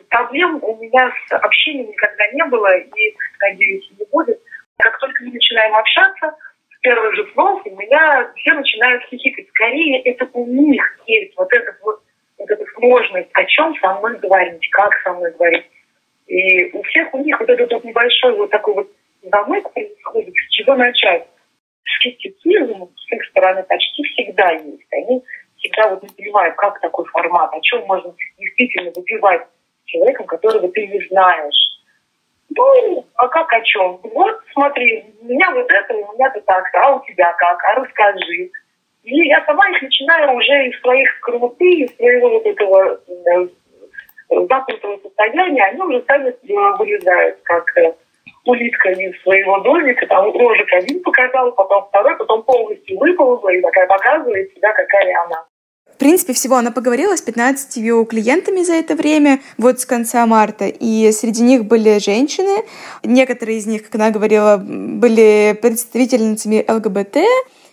Проблем 0.10 0.60
у 0.64 0.76
меня 0.78 1.12
с 1.28 1.34
общением 1.34 1.90
никогда 1.90 2.28
не 2.34 2.44
было 2.46 2.78
и, 2.78 3.16
надеюсь, 3.40 3.90
не 3.98 4.06
будет. 4.12 4.40
Как 4.78 4.98
только 5.00 5.24
мы 5.24 5.32
начинаем 5.32 5.76
общаться, 5.76 6.36
с 6.74 6.80
первых 6.82 7.16
же 7.16 7.28
слов 7.34 7.62
у 7.66 7.76
меня 7.76 8.32
все 8.36 8.54
начинают 8.54 9.04
хихикать. 9.06 9.48
Скорее, 9.50 10.02
это 10.04 10.28
у 10.34 10.46
них 10.46 10.84
есть 11.06 11.36
вот 11.38 11.52
эта 11.54 11.76
вот, 11.84 12.02
вот 12.38 12.50
эта 12.50 12.64
сложность, 12.76 13.30
о 13.34 13.46
чем 13.46 13.76
со 13.80 13.96
мной 13.96 14.18
говорить, 14.18 14.68
как 14.72 14.94
со 15.04 15.14
мной 15.14 15.32
говорить. 15.34 15.66
И 16.28 16.72
у 16.72 16.84
всех 16.84 17.14
у 17.14 17.24
них 17.24 17.40
вот 17.40 17.50
этот 17.50 17.72
вот 17.72 17.84
небольшой 17.84 18.36
вот 18.36 18.50
такой 18.50 18.74
вот 18.76 18.92
замык 19.24 19.72
происходит, 19.74 20.34
с 20.34 20.50
чего 20.52 20.76
начать. 20.76 21.28
Скептицизм 22.00 22.90
с 22.96 23.12
их 23.12 23.26
стороны 23.30 23.64
почти 23.64 24.04
всегда 24.04 24.52
есть. 24.52 24.88
Они 24.92 25.24
всегда 25.58 25.90
вот 25.90 26.04
не 26.04 26.10
понимают, 26.10 26.56
как 26.56 26.80
такой 26.80 27.06
формат, 27.06 27.54
о 27.54 27.62
чем 27.62 27.86
можно 27.86 28.14
действительно 28.38 28.92
выпивать 28.96 29.48
человеком, 29.86 30.26
которого 30.28 30.70
ты 30.70 30.88
не 30.88 31.08
знаешь. 31.08 31.56
Ну, 32.56 33.06
а 33.16 33.28
как 33.28 33.52
о 33.54 33.62
чем? 33.62 34.00
Вот, 34.04 34.40
смотри, 34.54 35.06
у 35.22 35.26
меня 35.26 35.52
вот 35.52 35.70
это, 35.70 35.94
у 35.94 36.14
меня-то 36.14 36.42
так, 36.42 36.64
а 36.76 36.96
у 36.96 37.06
тебя 37.06 37.34
как, 37.34 37.64
а 37.64 37.76
расскажи. 37.76 38.50
И 39.04 39.28
я 39.28 39.44
сама 39.46 39.70
их 39.70 39.82
начинаю 39.82 40.36
уже 40.36 40.68
из 40.68 40.80
своих 40.82 41.10
скорлупы, 41.18 41.66
из 41.66 41.96
своего 41.96 42.30
вот 42.30 42.46
этого 42.46 43.00
э, 43.08 43.48
запутанного 44.30 45.00
состояния, 45.02 45.64
они 45.64 45.82
уже 45.82 46.04
сами 46.08 46.30
э, 46.30 46.78
вылезают, 46.78 47.40
как 47.44 47.66
э, 48.28 48.32
улитка 48.46 48.90
из 48.90 49.22
своего 49.22 49.60
домика, 49.60 50.06
там 50.08 50.32
рожек 50.32 50.68
один 50.74 51.02
показал, 51.04 51.52
потом 51.54 51.86
второй, 51.90 52.18
потом 52.18 52.44
полностью 52.44 52.98
выползла 53.00 53.50
и 53.50 53.62
такая 53.62 53.88
показывает 53.88 54.54
себя, 54.54 54.74
какая 54.74 55.26
она. 55.26 55.46
В 55.98 56.00
принципе, 56.00 56.34
всего 56.34 56.58
она 56.58 56.70
поговорила 56.70 57.16
с 57.16 57.22
15 57.24 58.08
клиентами 58.08 58.62
за 58.62 58.74
это 58.74 58.94
время, 58.94 59.40
вот 59.58 59.80
с 59.80 59.86
конца 59.88 60.28
марта, 60.28 60.68
и 60.68 61.12
среди 61.12 61.42
них 61.42 61.66
были 61.66 61.98
женщины. 61.98 62.64
Некоторые 63.04 63.58
из 63.58 63.66
них, 63.66 63.84
как 63.84 63.96
она 63.96 64.12
говорила, 64.12 64.58
были 64.58 65.58
представительницами 65.60 66.64
ЛГБТ, 66.70 67.18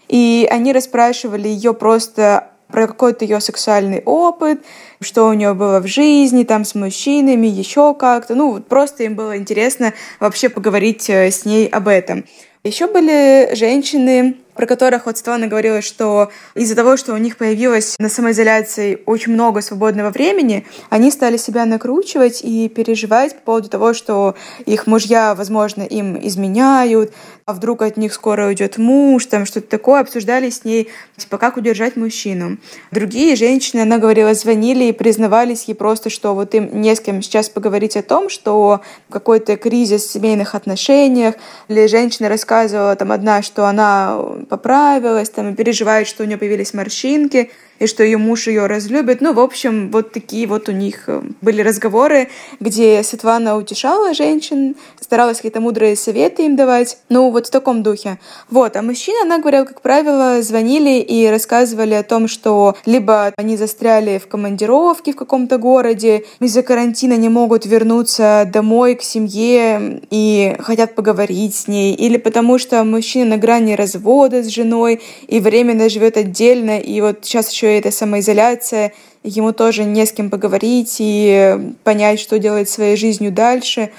и 0.08 0.48
они 0.50 0.72
расспрашивали 0.72 1.48
ее 1.48 1.74
просто 1.74 2.53
про 2.74 2.88
какой-то 2.88 3.24
ее 3.24 3.40
сексуальный 3.40 4.02
опыт, 4.04 4.60
что 5.00 5.28
у 5.28 5.32
нее 5.32 5.54
было 5.54 5.78
в 5.78 5.86
жизни, 5.86 6.42
там 6.42 6.64
с 6.64 6.74
мужчинами, 6.74 7.46
еще 7.46 7.94
как-то. 7.94 8.34
Ну, 8.34 8.60
просто 8.60 9.04
им 9.04 9.14
было 9.14 9.38
интересно 9.38 9.94
вообще 10.18 10.48
поговорить 10.48 11.08
э, 11.08 11.30
с 11.30 11.44
ней 11.44 11.68
об 11.68 11.86
этом. 11.86 12.24
Еще 12.64 12.88
были 12.88 13.54
женщины, 13.54 14.38
про 14.54 14.66
которых 14.66 15.06
вот 15.06 15.18
Светлана 15.18 15.46
говорила, 15.46 15.82
что 15.82 16.30
из-за 16.54 16.74
того, 16.74 16.96
что 16.96 17.12
у 17.12 17.16
них 17.16 17.36
появилось 17.36 17.96
на 17.98 18.08
самоизоляции 18.08 19.00
очень 19.06 19.32
много 19.32 19.60
свободного 19.60 20.10
времени, 20.10 20.66
они 20.90 21.10
стали 21.10 21.36
себя 21.36 21.64
накручивать 21.66 22.40
и 22.42 22.68
переживать 22.68 23.36
по 23.36 23.40
поводу 23.42 23.68
того, 23.68 23.94
что 23.94 24.34
их 24.66 24.86
мужья, 24.86 25.34
возможно, 25.34 25.82
им 25.82 26.18
изменяют, 26.26 27.12
а 27.46 27.52
вдруг 27.52 27.82
от 27.82 27.96
них 27.96 28.14
скоро 28.14 28.46
уйдет 28.46 28.78
муж, 28.78 29.26
там 29.26 29.44
что-то 29.44 29.68
такое, 29.68 30.00
обсуждали 30.00 30.48
с 30.50 30.64
ней, 30.64 30.88
типа, 31.16 31.38
как 31.38 31.56
удержать 31.56 31.96
мужчину. 31.96 32.56
Другие 32.90 33.36
женщины, 33.36 33.80
она 33.80 33.98
говорила, 33.98 34.32
звонили 34.34 34.84
и 34.84 34.92
признавались 34.92 35.64
ей 35.64 35.74
просто, 35.74 36.08
что 36.08 36.34
вот 36.34 36.54
им 36.54 36.80
не 36.80 36.94
с 36.94 37.00
кем 37.00 37.22
сейчас 37.22 37.48
поговорить 37.48 37.96
о 37.96 38.02
том, 38.02 38.28
что 38.28 38.80
какой-то 39.10 39.56
кризис 39.56 40.04
в 40.04 40.12
семейных 40.12 40.54
отношениях, 40.54 41.34
или 41.68 41.86
женщина 41.86 42.28
рассказывала 42.28 42.96
там 42.96 43.12
одна, 43.12 43.42
что 43.42 43.66
она 43.66 44.18
поправилась, 44.44 45.30
там, 45.30 45.52
и 45.52 45.54
переживает, 45.54 46.06
что 46.06 46.22
у 46.22 46.26
нее 46.26 46.38
появились 46.38 46.74
морщинки, 46.74 47.50
и 47.78 47.86
что 47.86 48.02
ее 48.02 48.18
муж 48.18 48.46
ее 48.46 48.66
разлюбит. 48.66 49.20
Ну, 49.20 49.32
в 49.32 49.40
общем, 49.40 49.90
вот 49.90 50.12
такие 50.12 50.46
вот 50.46 50.68
у 50.68 50.72
них 50.72 51.04
э, 51.08 51.22
были 51.40 51.60
разговоры, 51.62 52.28
где 52.60 53.02
Светлана 53.02 53.56
утешала 53.56 54.14
женщин, 54.14 54.76
старалась 55.00 55.38
какие-то 55.38 55.60
мудрые 55.60 55.96
советы 55.96 56.46
им 56.46 56.56
давать. 56.56 56.98
Ну, 57.08 57.30
вот 57.30 57.48
в 57.48 57.50
таком 57.50 57.82
духе. 57.82 58.18
Вот. 58.50 58.76
А 58.76 58.82
мужчины, 58.82 59.16
она 59.22 59.38
говорила, 59.38 59.64
как 59.64 59.80
правило, 59.80 60.40
звонили 60.42 61.00
и 61.00 61.26
рассказывали 61.26 61.94
о 61.94 62.02
том, 62.02 62.28
что 62.28 62.76
либо 62.86 63.32
они 63.36 63.56
застряли 63.56 64.18
в 64.18 64.26
командировке 64.28 65.12
в 65.12 65.16
каком-то 65.16 65.58
городе, 65.58 66.24
из-за 66.40 66.62
карантина 66.62 67.16
не 67.16 67.28
могут 67.28 67.66
вернуться 67.66 68.48
домой 68.50 68.94
к 68.94 69.02
семье 69.02 70.00
и 70.10 70.56
хотят 70.60 70.94
поговорить 70.94 71.54
с 71.54 71.68
ней, 71.68 71.94
или 71.94 72.16
потому 72.16 72.58
что 72.58 72.82
мужчина 72.84 73.34
на 73.34 73.36
грани 73.38 73.74
развода 73.74 74.42
с 74.42 74.48
женой 74.48 75.00
и 75.26 75.40
временно 75.40 75.88
живет 75.88 76.16
отдельно, 76.16 76.78
и 76.78 77.00
вот 77.00 77.20
сейчас 77.22 77.50
еще 77.50 77.63
еще 77.64 77.78
эта 77.78 77.90
самоизоляция, 77.90 78.92
ему 79.22 79.52
тоже 79.52 79.84
не 79.84 80.04
с 80.04 80.12
кем 80.12 80.30
поговорить 80.30 80.96
и 80.98 81.72
понять, 81.82 82.20
что 82.20 82.38
делать 82.38 82.68
своей 82.68 82.96
жизнью 82.96 83.32
дальше. 83.32 83.90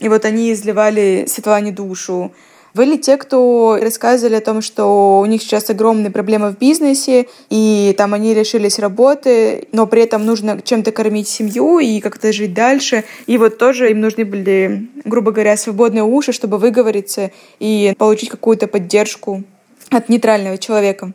И 0.00 0.08
вот 0.08 0.24
они 0.24 0.52
изливали 0.52 1.24
Светлане 1.26 1.72
душу. 1.72 2.32
Были 2.74 2.96
те, 2.96 3.16
кто 3.16 3.78
рассказывали 3.80 4.34
о 4.34 4.40
том, 4.40 4.60
что 4.60 5.20
у 5.20 5.26
них 5.26 5.42
сейчас 5.42 5.70
огромные 5.70 6.10
проблемы 6.10 6.50
в 6.50 6.58
бизнесе, 6.58 7.28
и 7.48 7.94
там 7.96 8.14
они 8.14 8.34
лишились 8.34 8.80
работы, 8.80 9.68
но 9.70 9.86
при 9.86 10.02
этом 10.02 10.26
нужно 10.26 10.60
чем-то 10.60 10.90
кормить 10.90 11.28
семью 11.28 11.78
и 11.78 12.00
как-то 12.00 12.32
жить 12.32 12.52
дальше. 12.52 13.04
И 13.28 13.38
вот 13.38 13.58
тоже 13.58 13.90
им 13.92 14.00
нужны 14.00 14.24
были, 14.24 14.88
грубо 15.04 15.30
говоря, 15.30 15.56
свободные 15.56 16.02
уши, 16.02 16.32
чтобы 16.32 16.58
выговориться 16.58 17.30
и 17.60 17.94
получить 17.96 18.30
какую-то 18.30 18.66
поддержку 18.66 19.44
от 19.90 20.08
нейтрального 20.08 20.58
человека. 20.58 21.12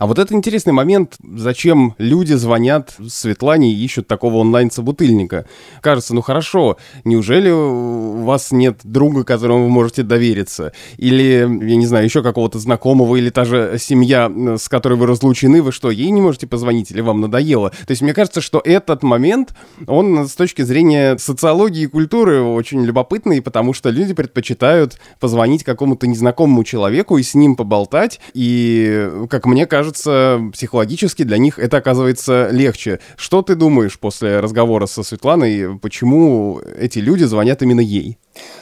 А 0.00 0.06
вот 0.06 0.18
это 0.18 0.32
интересный 0.32 0.72
момент, 0.72 1.16
зачем 1.22 1.94
люди 1.98 2.32
звонят 2.32 2.94
Светлане 3.06 3.70
и 3.70 3.84
ищут 3.84 4.08
такого 4.08 4.36
онлайн-собутыльника. 4.36 5.44
Кажется, 5.82 6.14
ну 6.14 6.22
хорошо, 6.22 6.78
неужели 7.04 7.50
у 7.50 8.22
вас 8.24 8.50
нет 8.50 8.80
друга, 8.82 9.24
которому 9.24 9.64
вы 9.64 9.68
можете 9.68 10.02
довериться? 10.02 10.72
Или, 10.96 11.40
я 11.42 11.76
не 11.76 11.84
знаю, 11.84 12.06
еще 12.06 12.22
какого-то 12.22 12.58
знакомого, 12.58 13.16
или 13.16 13.28
та 13.28 13.44
же 13.44 13.76
семья, 13.78 14.32
с 14.56 14.70
которой 14.70 14.94
вы 14.94 15.06
разлучены, 15.06 15.60
вы 15.60 15.70
что, 15.70 15.90
ей 15.90 16.10
не 16.10 16.22
можете 16.22 16.46
позвонить, 16.46 16.90
или 16.90 17.02
вам 17.02 17.20
надоело? 17.20 17.68
То 17.68 17.90
есть 17.90 18.00
мне 18.00 18.14
кажется, 18.14 18.40
что 18.40 18.62
этот 18.64 19.02
момент, 19.02 19.54
он 19.86 20.26
с 20.26 20.34
точки 20.34 20.62
зрения 20.62 21.18
социологии 21.18 21.82
и 21.82 21.86
культуры 21.86 22.40
очень 22.40 22.82
любопытный, 22.86 23.42
потому 23.42 23.74
что 23.74 23.90
люди 23.90 24.14
предпочитают 24.14 24.98
позвонить 25.18 25.62
какому-то 25.62 26.06
незнакомому 26.06 26.64
человеку 26.64 27.18
и 27.18 27.22
с 27.22 27.34
ним 27.34 27.54
поболтать, 27.54 28.18
и, 28.32 29.10
как 29.28 29.44
мне 29.44 29.66
кажется, 29.66 29.89
кажется, 29.90 30.40
психологически 30.52 31.24
для 31.24 31.38
них 31.38 31.58
это 31.58 31.78
оказывается 31.78 32.48
легче. 32.50 33.00
Что 33.16 33.42
ты 33.42 33.54
думаешь 33.54 33.98
после 33.98 34.40
разговора 34.40 34.86
со 34.86 35.02
Светланой, 35.02 35.78
почему 35.78 36.60
эти 36.78 37.00
люди 37.00 37.24
звонят 37.24 37.62
именно 37.62 37.80
ей? 37.80 38.18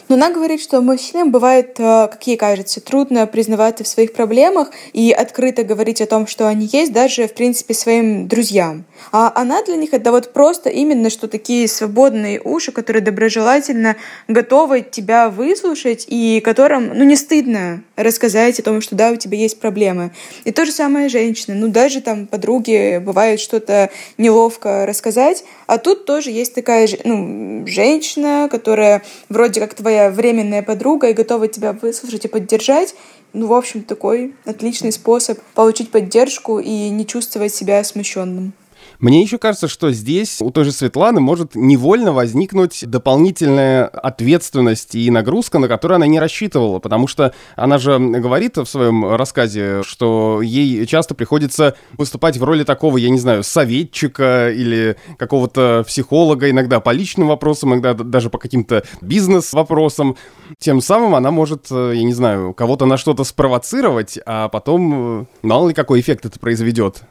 Но 0.08 0.14
она 0.14 0.30
говорит, 0.30 0.62
что 0.62 0.80
мужчинам 0.80 1.30
бывает, 1.30 1.78
э, 1.78 2.08
как 2.10 2.26
ей 2.26 2.38
кажется, 2.38 2.80
трудно 2.80 3.26
признаваться 3.26 3.84
в 3.84 3.88
своих 3.88 4.14
проблемах 4.14 4.70
и 4.94 5.12
открыто 5.12 5.64
говорить 5.64 6.00
о 6.00 6.06
том, 6.06 6.26
что 6.26 6.48
они 6.48 6.68
есть, 6.72 6.92
даже, 6.92 7.28
в 7.28 7.34
принципе, 7.34 7.74
своим 7.74 8.26
друзьям. 8.26 8.84
А 9.12 9.30
она 9.34 9.62
для 9.62 9.76
них 9.76 9.92
это 9.92 10.10
вот 10.10 10.32
просто 10.32 10.70
именно, 10.70 11.10
что 11.10 11.28
такие 11.28 11.68
свободные 11.68 12.40
уши, 12.40 12.72
которые 12.72 13.02
доброжелательно 13.02 13.96
готовы 14.28 14.80
тебя 14.80 15.28
выслушать 15.28 16.06
и 16.08 16.40
которым, 16.40 16.88
ну, 16.94 17.04
не 17.04 17.16
стыдно 17.16 17.82
рассказать 17.96 18.58
о 18.60 18.62
том, 18.62 18.80
что 18.80 18.96
да, 18.96 19.10
у 19.10 19.16
тебя 19.16 19.36
есть 19.36 19.60
проблемы. 19.60 20.12
И 20.44 20.52
то 20.52 20.64
же 20.64 20.72
самое 20.72 21.10
женщина. 21.10 21.54
Ну, 21.54 21.68
даже 21.68 22.00
там 22.00 22.26
подруги 22.26 22.98
бывает 22.98 23.40
что-то 23.40 23.90
неловко 24.16 24.86
рассказать, 24.86 25.44
а 25.66 25.76
тут 25.76 26.06
тоже 26.06 26.30
есть 26.30 26.54
такая 26.54 26.88
ну, 27.04 27.66
женщина, 27.66 28.48
которая 28.50 29.02
вроде 29.28 29.57
как 29.60 29.74
твоя 29.74 29.98
твоя 29.98 30.10
временная 30.10 30.62
подруга 30.62 31.08
и 31.08 31.14
готова 31.14 31.48
тебя 31.48 31.72
выслушать 31.72 32.24
и 32.24 32.28
поддержать, 32.28 32.94
ну, 33.32 33.46
в 33.46 33.52
общем, 33.52 33.82
такой 33.82 34.34
отличный 34.44 34.92
способ 34.92 35.38
получить 35.54 35.90
поддержку 35.90 36.58
и 36.58 36.88
не 36.90 37.06
чувствовать 37.06 37.54
себя 37.54 37.82
смущенным. 37.84 38.52
Мне 39.00 39.22
еще 39.22 39.38
кажется, 39.38 39.68
что 39.68 39.92
здесь 39.92 40.40
у 40.40 40.50
той 40.50 40.64
же 40.64 40.72
Светланы 40.72 41.20
может 41.20 41.54
невольно 41.54 42.12
возникнуть 42.12 42.84
дополнительная 42.84 43.86
ответственность 43.86 44.96
и 44.96 45.08
нагрузка, 45.08 45.60
на 45.60 45.68
которую 45.68 45.96
она 45.96 46.08
не 46.08 46.18
рассчитывала, 46.18 46.80
потому 46.80 47.06
что 47.06 47.32
она 47.54 47.78
же 47.78 47.96
говорит 47.98 48.56
в 48.56 48.66
своем 48.66 49.14
рассказе, 49.14 49.82
что 49.84 50.42
ей 50.42 50.84
часто 50.86 51.14
приходится 51.14 51.76
выступать 51.96 52.38
в 52.38 52.44
роли 52.44 52.64
такого, 52.64 52.96
я 52.98 53.10
не 53.10 53.18
знаю, 53.18 53.44
советчика 53.44 54.50
или 54.50 54.96
какого-то 55.16 55.84
психолога, 55.86 56.50
иногда 56.50 56.80
по 56.80 56.90
личным 56.90 57.28
вопросам, 57.28 57.74
иногда 57.74 57.94
даже 57.94 58.30
по 58.30 58.38
каким-то 58.38 58.82
бизнес-вопросам. 59.00 60.16
Тем 60.58 60.80
самым 60.80 61.14
она 61.14 61.30
может, 61.30 61.70
я 61.70 62.02
не 62.02 62.14
знаю, 62.14 62.52
кого-то 62.52 62.84
на 62.84 62.96
что-то 62.96 63.22
спровоцировать, 63.22 64.18
а 64.26 64.48
потом 64.48 65.28
мало 65.42 65.68
ли 65.68 65.74
какой 65.74 66.00
эффект 66.00 66.26
это 66.26 66.40
произведет. 66.40 67.04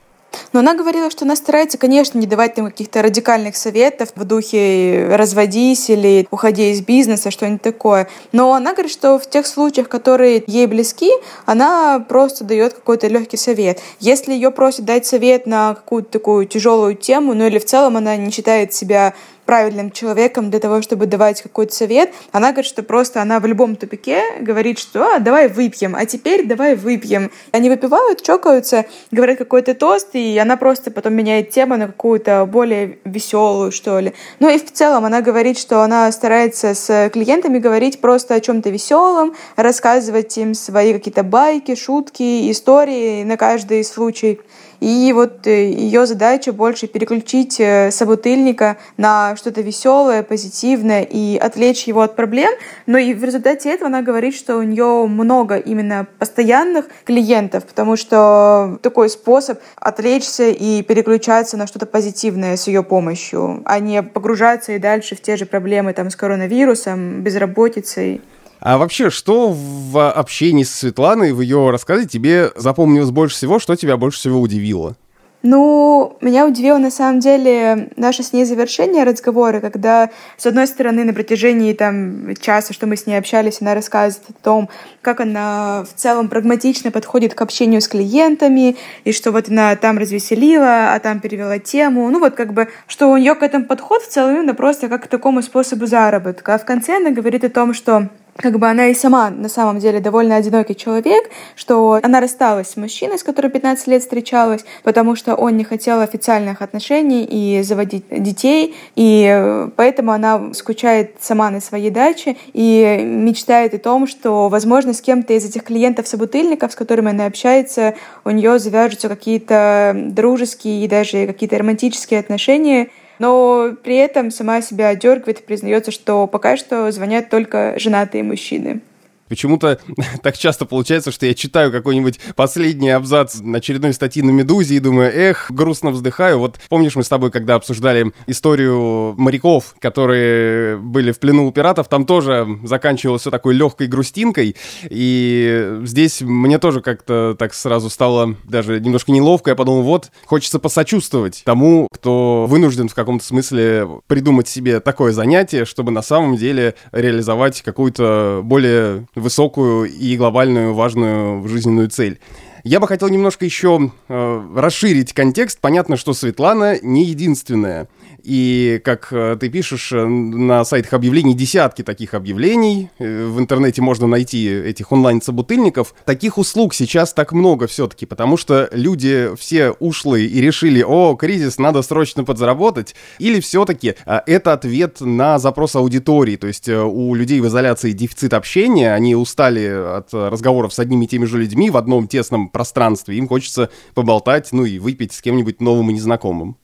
Но 0.54 0.60
она 0.60 0.74
говорила, 0.74 1.10
что 1.12 1.26
она 1.26 1.36
старается, 1.36 1.78
конечно, 1.78 2.18
не 2.18 2.28
давать 2.28 2.58
им 2.58 2.66
каких-то 2.66 3.02
радикальных 3.02 3.56
советов 3.56 4.10
в 4.16 4.24
духе 4.24 5.08
«разводись» 5.12 5.90
или 5.90 6.28
«уходи 6.32 6.72
из 6.72 6.82
бизнеса», 6.82 7.32
что-нибудь 7.32 7.62
такое. 7.62 8.08
Но 8.32 8.54
она 8.54 8.74
говорит, 8.74 8.92
что 8.92 9.20
в 9.20 9.30
тех 9.30 9.46
случаях, 9.46 9.90
которые 9.90 10.44
ей 10.48 10.68
близки, 10.68 11.12
она 11.46 12.04
просто 12.08 12.44
дает 12.44 12.74
какой-то 12.74 13.08
легкий 13.08 13.38
совет. 13.38 13.80
Если 14.00 14.34
ее 14.34 14.52
просят 14.52 14.86
дать 14.86 15.06
совет 15.06 15.46
на 15.46 15.76
какую-то 15.76 16.10
такую 16.12 16.46
тяжелую 16.46 16.96
тему, 16.96 17.34
ну 17.34 17.46
или 17.46 17.60
в 17.60 17.66
целом 17.66 17.98
она 17.98 18.16
не 18.16 18.32
считает 18.32 18.74
себя 18.74 19.14
правильным 19.48 19.90
человеком 19.90 20.52
для 20.52 20.60
того, 20.60 20.84
чтобы 20.84 21.08
давать 21.08 21.42
какой-то 21.42 21.74
совет. 21.74 22.14
Она 22.32 22.52
говорит, 22.52 22.70
что 22.70 22.84
просто 22.84 23.22
она 23.22 23.40
в 23.40 23.46
любом 23.48 23.76
тупике 23.76 24.22
говорит, 24.42 24.78
что 24.78 25.16
а, 25.16 25.20
давай 25.20 25.48
выпьем, 25.48 25.96
а 25.96 26.06
теперь 26.06 26.46
давай 26.46 26.76
выпьем. 26.76 27.32
Они 27.52 27.70
выпивают, 27.70 28.22
чокаются, 28.22 28.86
говорят 29.10 29.38
какой-то 29.40 29.74
тост, 29.74 30.10
и 30.14 30.38
она 30.38 30.58
просто 30.58 30.92
потом 30.92 31.14
меняет 31.14 31.50
тему 31.50 31.78
на 31.78 31.88
какую-то 31.88 32.46
более 32.46 33.00
веселую, 33.06 33.72
что 33.72 34.00
ли. 34.00 34.14
Ну 34.40 34.50
и 34.54 34.60
в 34.60 34.72
целом 34.72 35.06
она 35.06 35.22
говорит, 35.22 35.58
что 35.58 35.82
она 35.82 36.12
старается 36.12 36.76
с 36.76 37.10
клиентами 37.10 37.58
говорить 37.58 38.02
просто 38.02 38.36
о 38.36 38.40
чем-то 38.42 38.70
веселом, 38.70 39.34
рассказывать 39.56 40.38
им 40.38 40.54
свои 40.54 40.94
какие-то 40.94 41.24
байки, 41.24 41.76
шутки, 41.76 42.52
истории 42.52 43.24
на 43.24 43.38
каждый 43.38 43.84
случай. 43.86 44.42
И 44.80 45.12
вот 45.14 45.48
э, 45.48 45.72
ее 45.72 46.06
задача 46.06 46.54
больше 46.54 46.88
переключить 46.88 47.60
э, 47.60 47.92
собутыльника 47.92 48.78
на 48.98 49.36
что-то 49.36 49.62
веселое, 49.62 50.24
позитивное 50.24 51.02
и 51.02 51.38
отвлечь 51.38 51.86
его 51.86 52.02
от 52.02 52.16
проблем. 52.16 52.52
Но 52.86 52.98
и 52.98 53.14
в 53.14 53.24
результате 53.24 53.70
этого 53.70 53.88
она 53.88 54.02
говорит, 54.02 54.36
что 54.36 54.58
у 54.58 54.64
нее 54.64 55.08
много 55.08 55.58
именно 55.58 56.08
постоянных 56.20 56.86
клиентов, 57.06 57.66
потому 57.66 57.96
что 57.96 58.80
такой 58.82 59.10
способ 59.10 59.60
отвлечься 59.76 60.50
и 60.50 60.82
переключаться 60.84 61.58
на 61.58 61.68
что-то 61.68 61.86
позитивное 61.86 62.56
с 62.56 62.68
ее 62.68 62.84
помощью, 62.84 63.62
а 63.66 63.80
не 63.80 64.04
погружаться 64.04 64.74
и 64.74 64.80
дальше 64.80 65.16
в 65.16 65.22
те 65.22 65.38
же 65.38 65.46
проблемы 65.46 65.94
там, 65.94 66.10
с 66.10 66.16
коронавирусом, 66.16 67.22
безработицей. 67.22 68.22
А 68.60 68.78
вообще, 68.78 69.10
что 69.10 69.52
в 69.52 70.10
общении 70.10 70.64
с 70.64 70.74
Светланой, 70.74 71.34
в 71.34 71.42
ее 71.42 71.70
рассказе 71.70 72.08
тебе 72.08 72.52
запомнилось 72.56 73.12
больше 73.12 73.36
всего, 73.36 73.60
что 73.60 73.76
тебя 73.76 73.98
больше 73.98 74.20
всего 74.20 74.40
удивило? 74.40 74.96
Ну, 75.44 76.18
меня 76.20 76.48
удивило 76.48 76.80
на 76.80 76.90
самом 76.90 77.20
деле 77.20 77.90
наше 77.96 78.24
с 78.24 78.34
ней 78.34 78.44
завершение 78.44 79.04
разговора, 79.04 79.60
когда, 79.60 80.10
с 80.36 80.48
одной 80.48 80.66
стороны, 80.66 81.04
на 81.04 81.14
протяжении 81.14 81.74
там 81.74 82.36
часа, 82.42 82.74
что 82.74 82.88
мы 82.88 82.98
с 82.98 83.06
ней 83.06 83.16
общались, 83.16 83.62
она 83.62 83.76
рассказывает 83.76 84.28
о 84.30 84.44
том, 84.44 84.70
как 85.02 85.22
она 85.22 85.86
в 85.86 85.94
целом 85.98 86.28
прагматично 86.28 86.90
подходит 86.90 87.36
к 87.36 87.42
общению 87.42 87.82
с 87.82 87.88
клиентами, 87.88 88.78
и 89.04 89.12
что 89.12 89.32
вот 89.32 89.48
она 89.48 89.76
там 89.76 90.00
развеселила, 90.00 90.94
а 90.94 91.00
там 91.00 91.20
перевела 91.20 91.60
тему. 91.60 92.10
Ну 92.10 92.20
вот 92.20 92.34
как 92.34 92.54
бы, 92.54 92.68
что 92.88 93.08
у 93.08 93.16
нее 93.16 93.36
к 93.36 93.44
этому 93.44 93.66
подход 93.66 94.02
в 94.02 94.10
целом 94.10 94.38
именно 94.38 94.56
просто 94.56 94.90
как 94.90 95.04
к 95.04 95.08
такому 95.08 95.44
способу 95.44 95.86
заработка. 95.86 96.56
А 96.56 96.58
в 96.58 96.66
конце 96.66 96.98
она 96.98 97.12
говорит 97.12 97.44
о 97.44 97.50
том, 97.50 97.76
что 97.76 98.10
как 98.38 98.60
бы 98.60 98.68
она 98.68 98.88
и 98.88 98.94
сама 98.94 99.30
на 99.30 99.50
самом 99.50 99.80
деле 99.80 100.00
довольно 100.00 100.36
одинокий 100.36 100.76
человек, 100.76 101.30
что 101.56 102.00
она 102.02 102.22
рассталась 102.22 102.70
с 102.70 102.78
мужчиной, 102.78 103.18
с 103.18 103.24
которым 103.24 103.52
15 103.52 103.88
лет 103.88 104.02
встречалась, 104.02 104.64
потому 104.84 105.16
что 105.16 105.36
он 105.36 105.58
не 105.58 105.64
хотел 105.64 106.00
официальных 106.00 106.62
отношений 106.62 107.26
и 107.26 107.62
заводить 107.64 108.06
детей, 108.10 108.76
и 108.96 109.68
поэтому 109.76 110.12
она 110.12 110.54
скучает 110.54 111.16
сама 111.20 111.50
на 111.50 111.60
своей 111.62 111.90
даче 111.90 112.38
и 112.54 113.02
мечтает 113.04 113.74
о 113.74 113.80
том, 113.80 114.08
что, 114.08 114.50
возможно, 114.50 114.94
с 114.94 115.02
кем-то 115.02 115.34
из 115.34 115.46
этих 115.46 115.64
клиентов-собутыльников, 115.64 116.72
с 116.72 116.76
которыми 116.76 117.10
она 117.10 117.26
общается, 117.26 117.96
у 118.24 118.30
нее 118.30 118.60
завяжутся 118.60 119.10
какие-то 119.10 119.94
дружеские 119.96 120.86
и 120.86 120.88
даже 120.88 121.26
какие-то 121.28 121.58
романтические 121.58 122.20
отношения, 122.20 122.90
но 123.20 123.76
при 123.84 123.96
этом 123.96 124.32
сама 124.32 124.62
себя 124.62 124.94
дергает 124.96 125.40
и 125.40 125.44
признается, 125.44 125.92
что 125.92 126.28
пока 126.28 126.58
что 126.58 126.92
звонят 126.92 127.30
только 127.30 127.74
женатые 127.78 128.24
мужчины. 128.24 128.82
Почему-то 129.28 129.80
так 130.24 130.38
часто 130.38 130.66
получается, 130.66 131.12
что 131.12 131.26
я 131.26 131.34
читаю 131.34 131.72
какой-нибудь 131.72 132.20
последний 132.36 132.90
абзац 132.90 133.38
очередной 133.42 133.94
статьи 133.94 134.22
на 134.22 134.32
«Медузе» 134.32 134.76
и 134.76 134.80
думаю, 134.80 135.12
эх, 135.14 135.52
грустно 135.52 135.92
вздыхаю. 135.92 136.40
Вот 136.40 136.60
помнишь, 136.70 136.96
мы 136.96 137.04
с 137.04 137.10
тобой, 137.10 137.32
когда 137.32 137.56
обсуждали 137.56 138.12
историю 138.28 139.16
моряков, 139.18 139.76
которые 139.80 140.78
были 140.78 141.12
в 141.12 141.20
плену 141.20 141.48
у 141.48 141.52
пиратов, 141.52 141.88
там 141.88 142.06
тоже 142.06 142.48
заканчивалось 142.64 143.22
все 143.22 143.32
такой 143.32 143.54
легкой 143.54 143.88
грустинкой. 143.88 144.56
И 144.90 145.80
здесь 145.84 146.22
мне 146.22 146.60
тоже 146.60 146.82
как-то 146.82 147.36
так 147.38 147.54
сразу 147.54 147.90
стало 147.90 148.36
даже 148.44 148.80
немножко 148.80 149.12
неловко. 149.12 149.52
Я 149.52 149.56
подумал, 149.56 149.84
вот, 149.84 150.12
хочется 150.26 150.60
посочувствовать 150.60 151.42
тому, 151.46 151.88
кто 151.92 152.46
вынужден 152.48 152.90
в 152.90 152.96
каком-то 152.96 153.26
смысле 153.26 153.88
придумать 154.08 154.48
себе 154.48 154.80
такое 154.80 155.12
занятие, 155.12 155.66
чтобы 155.66 155.92
на 155.92 156.02
самом 156.02 156.38
деле 156.38 156.76
реализовать 156.92 157.62
какую-то 157.62 158.42
более 158.44 159.08
высокую 159.18 159.86
и 159.86 160.16
глобальную 160.18 160.74
важную 160.74 161.48
жизненную 161.48 161.90
цель. 161.90 162.20
Я 162.68 162.82
бы 162.82 162.88
хотел 162.88 163.08
немножко 163.08 163.46
еще 163.46 163.94
э, 164.10 164.48
расширить 164.58 165.14
контекст. 165.14 165.60
Понятно, 165.62 165.96
что 165.96 166.14
Светлана 166.14 166.78
не 166.82 167.06
единственная. 167.06 167.88
И, 168.28 168.82
как 168.84 169.08
э, 169.12 169.38
ты 169.40 169.48
пишешь, 169.48 169.94
э, 169.94 170.06
на 170.06 170.66
сайтах 170.66 170.92
объявлений 170.92 171.34
десятки 171.34 171.82
таких 171.82 172.14
объявлений. 172.14 172.90
Э, 173.00 173.26
в 173.26 173.40
интернете 173.40 173.82
можно 173.82 174.06
найти 174.06 174.46
этих 174.50 174.92
онлайн-собутыльников. 174.92 175.96
Таких 176.04 176.38
услуг 176.38 176.74
сейчас 176.74 177.14
так 177.14 177.32
много 177.32 177.68
все-таки, 177.68 178.06
потому 178.06 178.36
что 178.36 178.68
люди 178.74 179.30
все 179.40 179.72
ушлые 179.72 180.28
и 180.28 180.42
решили, 180.42 180.84
о, 180.86 181.16
кризис, 181.16 181.58
надо 181.58 181.82
срочно 181.82 182.26
подзаработать. 182.26 182.96
Или 183.20 183.40
все-таки 183.40 183.96
это 184.06 184.52
ответ 184.52 185.00
на 185.00 185.40
запрос 185.40 185.78
аудитории. 185.78 186.36
То 186.36 186.48
есть 186.48 186.68
у 186.68 187.16
людей 187.16 187.40
в 187.40 187.48
изоляции 187.48 187.94
дефицит 187.94 188.34
общения, 188.34 188.94
они 188.94 189.16
устали 189.16 189.98
от 190.00 190.14
разговоров 190.14 190.74
с 190.74 190.80
одними 190.80 191.06
и 191.06 191.08
теми 191.08 191.24
же 191.24 191.38
людьми 191.38 191.70
в 191.70 191.78
одном 191.78 192.10
тесном 192.10 192.50
пространстве. 192.58 193.18
Им 193.18 193.28
хочется 193.28 193.70
поболтать, 193.94 194.50
ну 194.52 194.66
и 194.66 194.80
выпить 194.80 195.14
с 195.14 195.22
кем-нибудь 195.22 195.62
новым 195.62 195.92
и 195.92 195.94
незнакомым. 195.94 196.58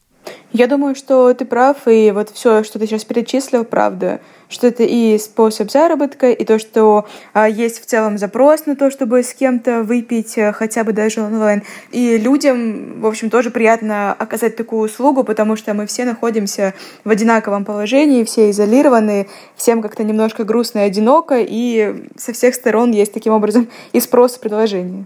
Я 0.51 0.67
думаю, 0.67 0.95
что 0.95 1.33
ты 1.33 1.45
прав, 1.45 1.87
и 1.87 2.11
вот 2.11 2.29
все, 2.29 2.63
что 2.63 2.79
ты 2.79 2.85
сейчас 2.85 3.03
перечислил, 3.03 3.63
правда, 3.63 4.21
что 4.49 4.67
это 4.67 4.83
и 4.83 5.17
способ 5.17 5.71
заработка, 5.71 6.31
и 6.31 6.45
то, 6.45 6.59
что 6.59 7.07
а, 7.33 7.49
есть 7.49 7.81
в 7.81 7.85
целом 7.85 8.19
запрос 8.19 8.67
на 8.67 8.75
то, 8.75 8.91
чтобы 8.91 9.23
с 9.23 9.33
кем-то 9.33 9.81
выпить, 9.81 10.37
а, 10.37 10.51
хотя 10.53 10.83
бы 10.83 10.93
даже 10.93 11.21
онлайн. 11.21 11.63
И 11.91 12.17
людям, 12.17 13.01
в 13.01 13.07
общем, 13.07 13.31
тоже 13.31 13.49
приятно 13.49 14.13
оказать 14.13 14.55
такую 14.55 14.83
услугу, 14.83 15.23
потому 15.23 15.55
что 15.55 15.73
мы 15.73 15.87
все 15.87 16.05
находимся 16.05 16.75
в 17.03 17.09
одинаковом 17.09 17.65
положении, 17.65 18.23
все 18.23 18.51
изолированы, 18.51 19.27
всем 19.55 19.81
как-то 19.81 20.03
немножко 20.03 20.43
грустно 20.43 20.79
и 20.79 20.83
одиноко, 20.83 21.37
и 21.39 22.07
со 22.15 22.31
всех 22.31 22.53
сторон 22.53 22.91
есть 22.91 23.13
таким 23.13 23.33
образом 23.33 23.69
и 23.91 23.99
спрос 23.99 24.37
и 24.37 24.39
предложение. 24.39 25.05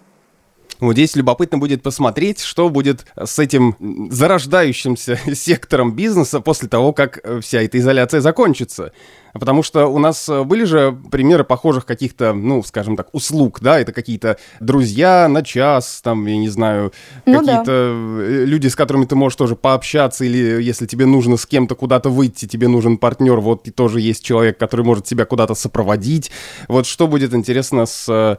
Вот 0.80 0.94
здесь 0.94 1.16
любопытно 1.16 1.58
будет 1.58 1.82
посмотреть, 1.82 2.42
что 2.42 2.70
будет 2.70 3.06
с 3.18 3.40
этим 3.40 3.76
зарождающимся 4.12 5.20
сектором 5.34 5.96
бизнеса 5.96 6.40
после 6.40 6.68
того, 6.68 6.94
как 6.94 7.20
э, 7.24 7.40
вся 7.42 7.62
эта 7.62 7.80
изоляция 7.80 8.22
закончится. 8.22 8.92
Потому 9.34 9.64
что 9.64 9.88
у 9.88 10.00
нас 10.00 10.30
э, 10.30 10.44
были 10.44 10.64
же 10.66 10.98
примеры 11.12 11.44
похожих 11.44 11.86
каких-то, 11.86 12.34
ну, 12.34 12.64
скажем 12.64 12.96
так, 12.96 13.10
услуг, 13.14 13.60
да, 13.62 13.80
это 13.80 13.92
какие-то 13.92 14.38
друзья 14.60 15.28
на 15.28 15.44
час, 15.44 16.02
там, 16.04 16.26
я 16.26 16.38
не 16.38 16.50
знаю, 16.50 16.94
ну, 17.26 17.40
какие-то 17.40 17.66
да. 17.66 17.74
Э, 17.74 18.44
люди, 18.46 18.68
с 18.68 18.76
которыми 18.76 19.06
ты 19.06 19.16
можешь 19.16 19.36
тоже 19.36 19.56
пообщаться, 19.56 20.26
или 20.26 20.62
если 20.62 20.86
тебе 20.86 21.06
нужно 21.06 21.38
с 21.38 21.46
кем-то 21.46 21.76
куда-то 21.76 22.10
выйти, 22.10 22.48
тебе 22.48 22.68
нужен 22.68 22.98
партнер, 22.98 23.40
вот 23.40 23.68
и 23.68 23.72
тоже 23.72 24.00
есть 24.00 24.24
человек, 24.24 24.58
который 24.58 24.86
может 24.86 25.06
тебя 25.06 25.26
куда-то 25.26 25.56
сопроводить. 25.56 26.32
Вот 26.68 26.86
что 26.86 27.08
будет 27.08 27.34
интересно 27.34 27.86
с 27.86 28.38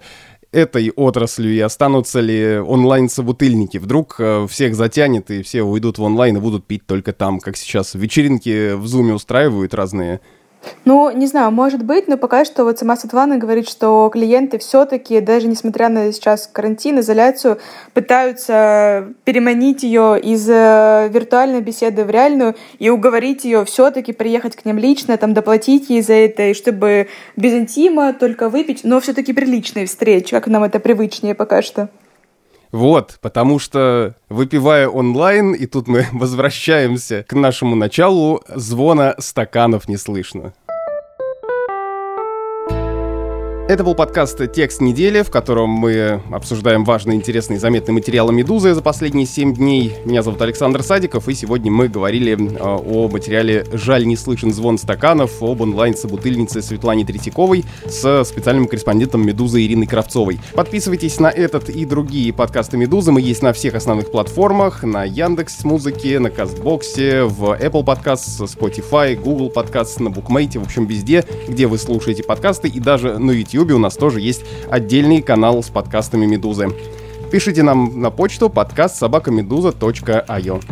этой 0.51 0.91
отраслью 0.91 1.53
и 1.55 1.61
останутся 1.61 2.21
ли 2.21 2.59
онлайн-собутыльники. 2.59 3.79
Вдруг 3.79 4.17
э, 4.19 4.47
всех 4.49 4.75
затянет 4.75 5.31
и 5.31 5.43
все 5.43 5.63
уйдут 5.63 5.99
в 5.99 6.03
онлайн 6.03 6.37
и 6.37 6.41
будут 6.41 6.67
пить 6.67 6.87
только 6.87 7.13
там, 7.13 7.39
как 7.41 7.57
сейчас 7.57 7.95
вечеринки 7.95 8.75
в 8.75 8.87
Зуме 8.87 9.15
устраивают 9.15 9.75
разные 9.75 10.21
ну, 10.85 11.11
не 11.11 11.27
знаю, 11.27 11.51
может 11.51 11.85
быть, 11.85 12.09
но 12.09 12.17
пока 12.17 12.45
что 12.45 12.65
вот 12.65 12.79
сама 12.79 12.97
Светлана 12.97 13.37
говорит, 13.37 13.69
что 13.69 14.09
клиенты 14.13 14.59
все-таки, 14.59 15.21
даже 15.21 15.47
несмотря 15.47 15.89
на 15.89 16.13
сейчас 16.13 16.47
карантин, 16.47 17.01
изоляцию, 17.01 17.59
пытаются 17.95 19.09
переманить 19.25 19.83
ее 19.83 20.19
из 20.21 20.49
э, 20.49 21.09
виртуальной 21.11 21.61
беседы 21.61 22.05
в 22.05 22.11
реальную 22.11 22.57
и 22.79 22.91
уговорить 22.91 23.45
ее 23.45 23.65
все-таки 23.65 24.13
приехать 24.13 24.57
к 24.57 24.65
ним 24.65 24.79
лично, 24.79 25.17
там, 25.17 25.35
доплатить 25.35 25.91
ей 25.91 26.03
за 26.03 26.15
это, 26.15 26.49
и 26.49 26.55
чтобы 26.55 27.09
без 27.37 27.53
интима 27.53 28.13
только 28.13 28.49
выпить, 28.49 28.81
но 28.85 29.01
все-таки 29.01 29.33
приличные 29.33 29.87
встречи, 29.87 30.31
как 30.31 30.47
нам 30.47 30.65
это 30.65 30.81
привычнее 30.81 31.35
пока 31.35 31.63
что. 31.63 31.89
Вот, 32.73 33.19
потому 33.21 33.59
что 33.59 34.15
выпивая 34.29 34.89
онлайн, 34.89 35.53
и 35.53 35.67
тут 35.67 35.89
мы 35.89 36.07
возвращаемся 36.13 37.25
к 37.27 37.33
нашему 37.33 37.75
началу, 37.77 38.43
звона 38.49 39.15
стаканов 39.19 39.89
не 39.89 39.97
слышно. 39.97 40.53
Это 43.69 43.85
был 43.85 43.95
подкаст 43.95 44.51
«Текст 44.51 44.81
недели», 44.81 45.21
в 45.21 45.31
котором 45.31 45.69
мы 45.69 46.23
обсуждаем 46.33 46.85
важные, 46.85 47.17
интересные, 47.19 47.61
заметные 47.61 47.93
материалы 47.93 48.33
«Медузы» 48.33 48.73
за 48.73 48.81
последние 48.81 49.27
7 49.27 49.57
дней. 49.57 49.93
Меня 50.07 50.23
зовут 50.23 50.41
Александр 50.41 50.83
Садиков, 50.83 51.29
и 51.29 51.35
сегодня 51.35 51.71
мы 51.71 51.89
говорили 51.89 52.33
э, 52.33 52.59
о 52.63 53.09
материале 53.09 53.67
«Жаль, 53.71 54.07
не 54.07 54.17
слышен 54.17 54.55
звон 54.55 54.79
стаканов» 54.79 55.43
об 55.43 55.61
онлайн-собутыльнице 55.61 56.63
Светлане 56.63 57.05
Третьяковой 57.05 57.67
с 57.87 58.25
специальным 58.25 58.69
корреспондентом 58.69 59.27
«Медузы» 59.27 59.63
Ириной 59.63 59.87
Кравцовой. 59.87 60.41
Подписывайтесь 60.55 61.21
на 61.21 61.29
этот 61.29 61.69
и 61.69 61.85
другие 61.85 62.33
подкасты 62.33 62.79
«Медузы». 62.79 63.13
Мы 63.13 63.21
есть 63.21 63.43
на 63.43 63.53
всех 63.53 63.75
основных 63.75 64.11
платформах, 64.11 64.83
на 64.83 65.05
Яндекс 65.05 65.65
Музыке, 65.65 66.21
на 66.21 66.31
Кастбоксе, 66.31 67.25
в 67.25 67.53
Apple 67.53 67.85
Podcasts, 67.85 68.43
Spotify, 68.47 69.15
Google 69.15 69.53
Podcasts, 69.55 70.03
на 70.03 70.09
Букмейте, 70.09 70.59
в 70.59 70.63
общем, 70.63 70.87
везде, 70.87 71.23
где 71.47 71.67
вы 71.67 71.77
слушаете 71.77 72.23
подкасты, 72.23 72.69
и 72.69 72.81
даже 72.81 73.19
на 73.19 73.33
YouTube 73.33 73.58
YouTube 73.59 73.75
у 73.75 73.79
нас 73.79 73.97
тоже 73.97 74.21
есть 74.21 74.45
отдельный 74.71 75.21
канал 75.21 75.63
с 75.65 75.69
подкастами 75.69 76.27
«Медузы». 76.27 76.69
Пишите 77.33 77.65
нам 77.65 78.01
на 78.01 78.11
почту 78.11 78.49
подкаст 78.49 78.97
собакамедуза.io. 78.97 80.63